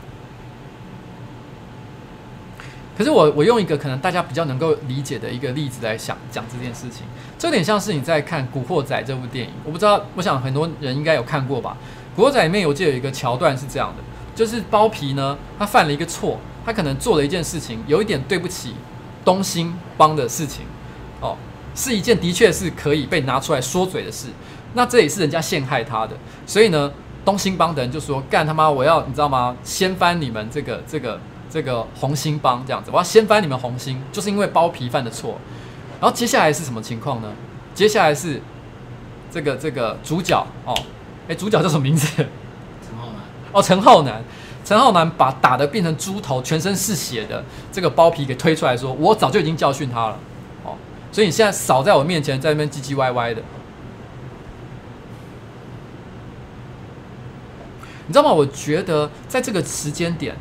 [2.99, 7.07] 可是我我用一个可能大家比较能够理解的一个例子来想讲这件事情，
[7.39, 9.53] 这有点像是你在看《古惑仔》这部电影。
[9.63, 11.77] 我不知道，我想很多人应该有看过吧？
[12.17, 14.03] 《古惑仔》里面有记有一个桥段是这样的。
[14.35, 18.75] 就是包皮呢，他犯了一个错，他可能做了一件事情，有一点对不起
[19.25, 20.65] 东兴帮的事情，
[21.21, 21.37] 哦，
[21.75, 24.27] 是一件的确是可以被拿出来说嘴的事。
[24.75, 26.93] 那这也是人家陷害他的，所以呢，
[27.25, 29.57] 东兴帮的人就说：“干他妈，我要你知道吗？
[29.65, 31.19] 掀翻你们这个这个
[31.51, 35.39] 这个红星帮这样子，我要掀翻你们红星，就是因为包皮犯的错。”
[36.01, 37.29] 然后接下来是什么情况呢？
[37.75, 38.41] 接下来是
[39.31, 40.75] 这个这个主角哦，
[41.29, 42.07] 哎，主角叫什么名字？
[42.17, 43.23] 陈浩南
[43.53, 44.23] 哦，陈浩南，
[44.65, 50.19] 陈浩南把打的变成猪头、全身是血的这个包皮给推出来说：“我早就已经教训他了。”
[50.65, 50.77] 哦，
[51.11, 53.43] 所以你现在少在我面前在那边唧唧歪歪的，
[58.07, 58.31] 你知道吗？
[58.33, 60.37] 我觉得在这个时间点，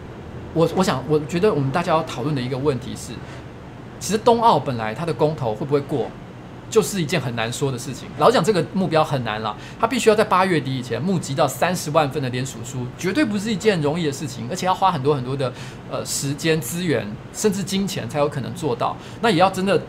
[0.57, 3.13] 我我想，我觉得我们大家要讨论的一个问题是，
[3.99, 6.09] 其实冬奥本来它的公投会不会过？
[6.69, 8.09] 就是一件很难说的事情。
[8.17, 15.53] 老讲这个目标很难了，他必须要在八月底以前募集到三十万份的联署书，绝对不是一件容易的事情，而且要花很多很多的
[15.91, 18.97] 呃时间、资源，甚至金钱才有可能做到。
[19.21, 19.79] 那也要真的。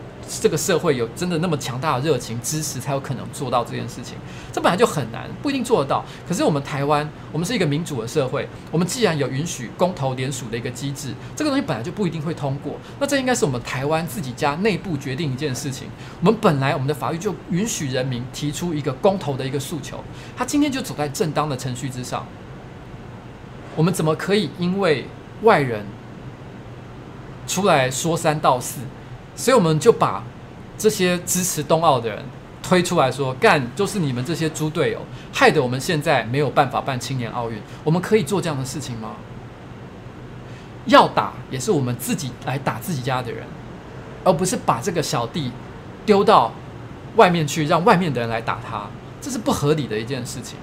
[0.41, 4.15] 这个社会有真的那么强大的热情支持，才有可能做到这件事情。
[4.53, 6.05] 这本来就很难，不一定做得到。
[6.27, 12.77] 可是我们台湾，我们是一个民主的社会，我们既然有允许公投联署的一个机制，这个东西本来就不一定会通过。
[12.99, 15.87] 那这应该是我们台湾自己家内部决定一件事情。
[16.21, 20.03] 我们本来我们的法律就允许人民提出一个公投的一个诉求，
[20.37, 22.25] 他今天就走在正当的程序之上。
[23.75, 25.05] 我们怎么可以因为
[25.41, 25.85] 外人
[27.47, 28.81] 出来说三道四？
[29.39, 30.21] 所以我们就把
[30.77, 32.21] 这些支持冬奥的人
[32.61, 34.99] 推出来说，干就是你们这些猪队友，
[35.33, 37.57] 害得我们现在没有办法办青年奥运。
[37.85, 39.11] 我们可以做这样的事情吗？
[40.87, 43.47] 要打也是我们自己来打自己家的人，
[44.25, 45.53] 而不是把这个小弟
[46.05, 46.51] 丢到
[47.15, 48.87] 外面去，让外面的人来打他，
[49.21, 50.57] 这是不合理的一件事情。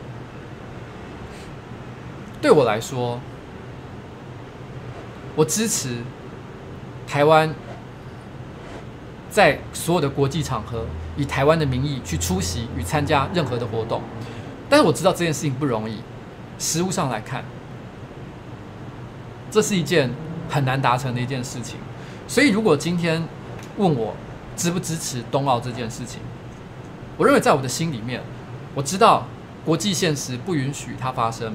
[2.43, 3.19] 对我来说，
[5.35, 6.03] 我支持
[7.07, 7.55] 台湾。
[9.37, 14.01] 在所有的国际场合，以台湾的名义去出席与参加任何的活动，
[14.67, 15.99] 但是我知道这件事情不容易。
[16.59, 17.45] 实务上来看，
[19.51, 20.11] 这是一件
[20.49, 21.77] 很难达成的一件事情。
[22.27, 23.23] 所以，如果今天
[23.77, 24.17] 问我
[24.57, 26.23] 支不支持冬奥这件事情，
[27.19, 28.23] 我认为在我的心里面，
[28.75, 29.27] 我知道
[29.67, 31.55] 国际现实不允许它发生。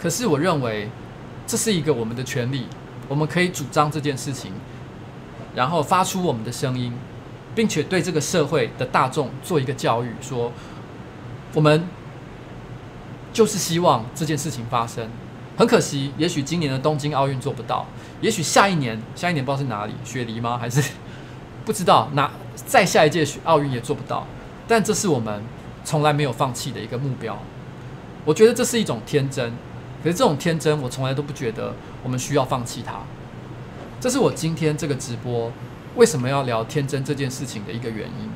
[0.00, 0.88] 可是，我认为
[1.48, 2.68] 这是一个我们的权利，
[3.08, 4.52] 我们可以主张这件事情。
[5.54, 6.92] 然后发出我们的声音，
[7.54, 10.52] 并且对这个社会的大众做一个教育，说
[11.54, 11.86] 我们
[13.32, 15.08] 就是希望这件事情发生。
[15.54, 17.86] 很可惜，也许今年的东京奥运做不到，
[18.22, 20.56] 也许下一年，下一年不知道是哪里，雪梨吗？
[20.56, 20.82] 还是
[21.64, 22.30] 不知道哪？
[22.54, 24.26] 再下一届奥运也做不到。
[24.66, 25.42] 但这是我们
[25.84, 27.38] 从来没有放弃的一个目标。
[28.24, 29.52] 我觉得这是一种天真，
[30.02, 33.00] 可是这种天真，我从来都不觉得我们需要放弃它。
[34.02, 35.52] 这是我今天这个直播
[35.94, 38.28] 为什么要聊天真这件事情的一个原因。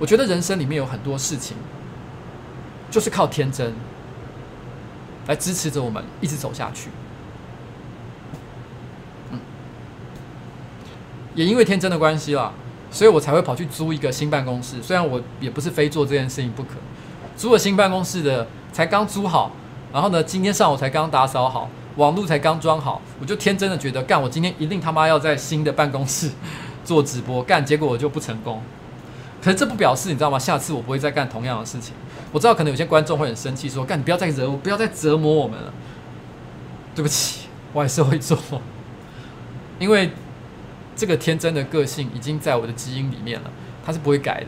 [0.00, 1.56] 我觉得人生里面有很多事情，
[2.90, 3.72] 就是靠天真
[5.28, 6.90] 来支持着我们一直走下去。
[9.30, 9.38] 嗯，
[11.36, 12.52] 也因为天真的关系啦，
[12.90, 14.82] 所以我才会跑去租一个新办公室。
[14.82, 16.70] 虽然我也不是非做这件事情不可，
[17.36, 19.52] 租了新办公室的才刚租好，
[19.92, 26.30] 然后呢，今天上午才刚打扫好，网路才刚装好，我就天真的觉得，干，我今天一定他妈要在新的办公室。
[26.84, 28.60] 做直播干，结果我就不成功。
[29.40, 30.36] 可是这不表示你知道吗？
[30.36, 31.94] 下次我不会再干同样的事情。
[32.32, 35.72] 我知道可能有些观众会很生气，说：“干，你不要再惹我，不要再折磨我们了。”
[36.92, 38.36] 对不起， 我还是会做，
[39.78, 40.10] 因为
[40.96, 43.50] 这个天真的个性已经在我的基因里面了，
[43.86, 44.46] 它是不会改的。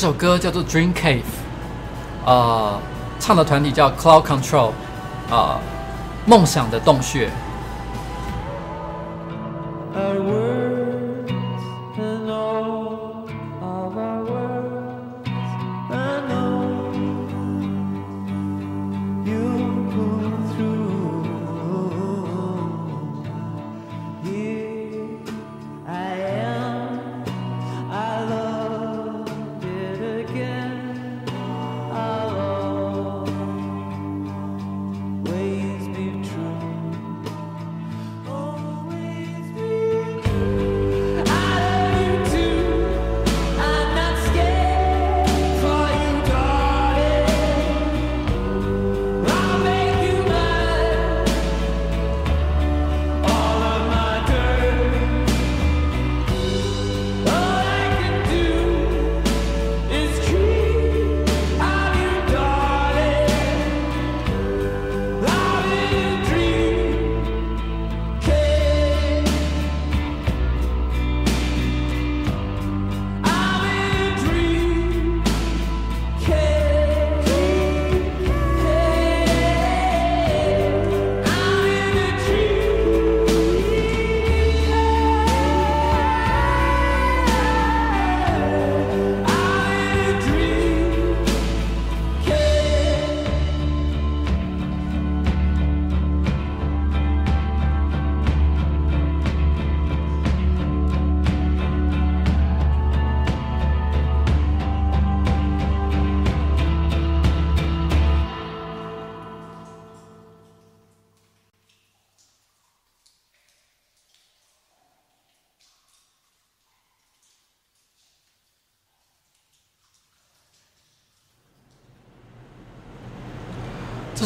[0.00, 1.16] 这首歌叫做《Dream Cave》，
[2.24, 2.78] 呃，
[3.18, 4.70] 唱的团体叫 Cloud Control，
[5.28, 5.58] 呃，
[6.24, 7.28] 梦想的洞穴。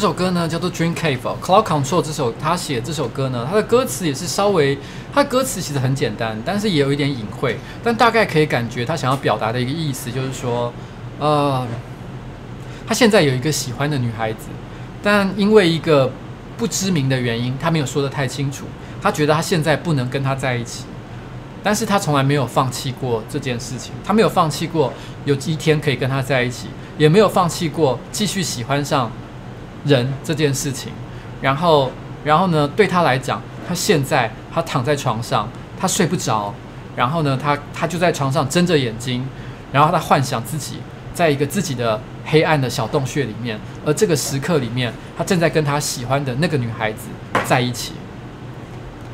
[0.03, 4.77] 这首歌呢叫做《Dream Cave》，Cloud Control 这首他写这首歌呢，他的歌词也是稍微，
[5.15, 7.55] 他的歌词其实很简单，但是也有一点隐晦，
[7.85, 10.73] 但大概可以感觉他想要表达的一个意思就是说，
[11.20, 11.65] 呃，
[12.85, 14.49] 他现在有一个喜欢的女孩子，
[15.05, 16.11] 但因为一个
[16.59, 18.65] 不知名的原因，他没有说得太清楚，
[19.01, 20.83] 他觉得他现在不能跟他在一起，
[21.62, 24.93] 但是他从来没有放弃过这件事情，他没有放弃过
[25.27, 26.66] 有一天可以跟他在一起，
[26.99, 29.09] 也没有放弃过继续喜欢上。
[29.85, 30.93] 人这件事情，
[31.41, 31.91] 然后，
[32.25, 35.49] 然后呢，对他来讲，他现在他躺在床上，
[35.79, 36.55] 他睡不着，
[36.95, 39.27] 然后呢，他他就在床上睁着眼睛，
[39.73, 40.79] 然后他幻想自己
[41.13, 47.09] 在一个自己的黑暗的小洞穴里面，而这个时刻里面，他正在跟他喜欢的那个女孩子
[47.45, 47.93] 在一起。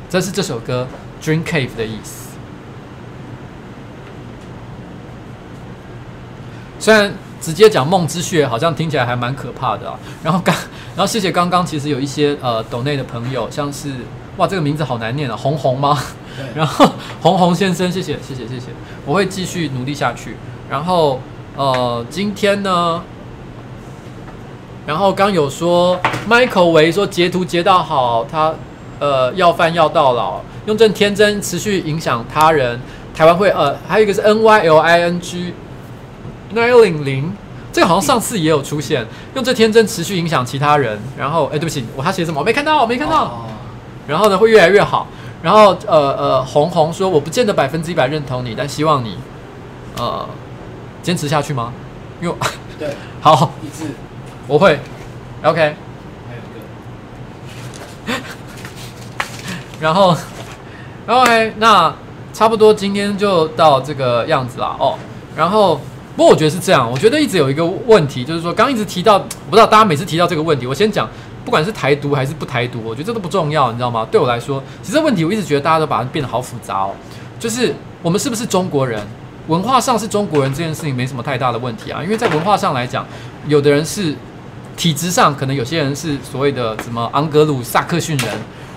[0.09, 0.87] 这是这首歌
[1.25, 2.29] 《Dream Cave》的意思。
[6.79, 9.97] 虽然直接讲梦之穴好像听起来还蛮可怕的啊。
[10.23, 10.53] 然后刚，
[10.95, 13.89] 然后谢谢刚刚其实有一些呃抖内的朋友，像是
[14.37, 15.97] 哇这个名字好难念啊，红红吗？
[16.53, 16.85] 然后
[17.21, 18.67] 红红先生，谢谢谢谢谢谢，
[19.05, 20.35] 我会继续努力下去。
[20.69, 21.19] 然后
[21.55, 23.01] 呃今天呢，
[24.85, 25.99] 然后刚有说
[26.29, 28.53] Michael 维说截图截到好，他
[28.99, 32.79] 呃要饭要到老，用这天真持续影响他人，
[33.15, 35.53] 台湾会呃还有一个是 N Y L I N G。
[36.53, 37.31] Nine 零零，
[37.71, 39.05] 这个好像上次也有出现，
[39.35, 42.39] 用这天真持续影响其他人，然后哎，对不起，我他写什么？
[42.39, 43.25] 我没看到，我没看到。
[43.25, 43.45] 哦、
[44.07, 45.07] 然后呢，会越来越好。
[45.41, 49.17] 然后呃呃，红红说，我不见得百分之一百认同你，但希望你
[49.97, 50.27] 呃
[51.01, 51.71] 坚持下去吗？
[52.21, 52.35] 因为
[52.77, 52.89] 对，
[53.21, 53.91] 好一致，
[54.47, 54.79] 我会。
[55.43, 55.75] OK。
[56.27, 56.41] 还有
[58.11, 58.21] 一个。
[59.79, 60.15] 然后
[61.07, 61.93] ，OK，那
[62.33, 64.97] 差不多今天就到这个样子了哦。
[65.35, 65.79] 然后。
[66.19, 71.09] 不过我觉得是这样，我觉得一直有一个问题，就是说刚刚一直提到，我不知道大家每次提到这个问题，我先讲，
[71.45, 74.05] 不管是台独还是不台独，我觉得这都不重要，你知道吗？
[74.11, 76.91] 对我来说，其实问题我一直觉得大家都把它变得好复杂哦。
[77.39, 79.01] 就是我们是不是中国人，
[79.47, 83.05] 文化上是中国人这件事情没什么太大的问题啊，因为在文化上来讲，
[83.47, 84.13] 有的人是
[84.75, 88.27] 体质上可能有些人是所谓的什么盎格鲁撒克逊人，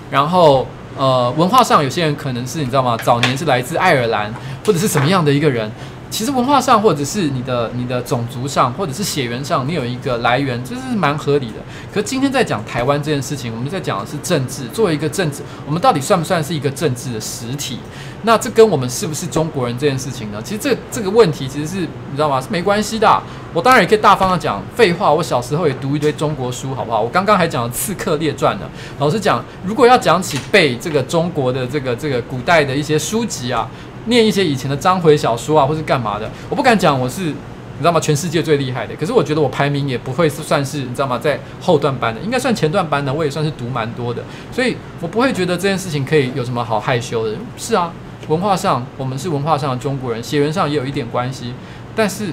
[0.09, 0.65] 然后
[0.97, 2.95] 呃文化上有些人可能是你知道吗？
[3.03, 4.33] 早年是来自爱尔兰
[4.65, 5.69] 或者是什么样的一个人。
[6.13, 11.53] 其实文化上，或者是你的你的种族上，或者是血缘上，你有一个来源，这是蛮合理的。
[11.91, 14.67] 可是今天在讲台湾这件事情，我们在讲的是政治。
[14.67, 17.79] 作为一个政治，我们到底算不算是一个政治的实体？
[18.21, 20.39] 那这跟我们是不是中国人这件事情呢？
[20.43, 22.39] 其实这这个问题其实是你知道吗？
[22.39, 23.23] 是没关系的。
[23.51, 25.11] 我当然也可以大方的讲废话。
[25.11, 27.01] 我小时候也读一堆中国书，好不好？
[27.01, 28.69] 我刚刚还讲了《刺客列传》呢。
[28.99, 33.67] 老实讲，如果要讲起背这个中国的这个这个古代的一些书籍啊。
[34.05, 37.99] 念一些以前的章回小说啊，或是干嘛的，我不敢讲我是你知道吗？
[37.99, 41.17] 全世界最厉害的，可是我觉得我排名也不会是算是你知道吗？
[41.17, 44.21] 在后段班的，应该算前段班的，我也算是读蛮多的，
[44.51, 47.35] 所以我不会觉得这件事情可以有什么好害羞的。
[47.57, 47.91] 是啊，
[48.27, 51.53] 文化上我们是文化上的中国人，血缘上也有一点关系，
[51.95, 52.27] 但是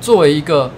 [0.00, 0.70] 作为一个，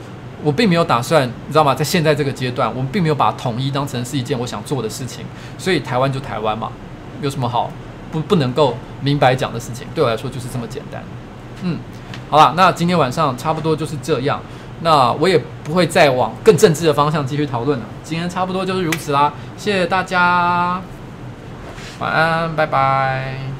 [0.43, 1.75] 我并没有打算你知道吗？
[1.75, 5.25] 在现在这个阶段，我们并没有把统一当成是一件我想做的事情，
[5.59, 6.73] 所以台湾就台湾嘛，
[7.21, 7.71] 有什么好？
[8.11, 11.03] 不不能够明白讲的事情，对我来说就是这么简单。
[11.63, 11.79] 嗯，
[12.31, 14.41] 好了，那今天晚上差不多就是这样。
[14.81, 17.85] 那我也不会再往更政治的方向继续讨论了。
[18.05, 20.81] 今天差不多就是如此啦，谢谢大家，
[21.99, 23.58] 晚安，拜拜。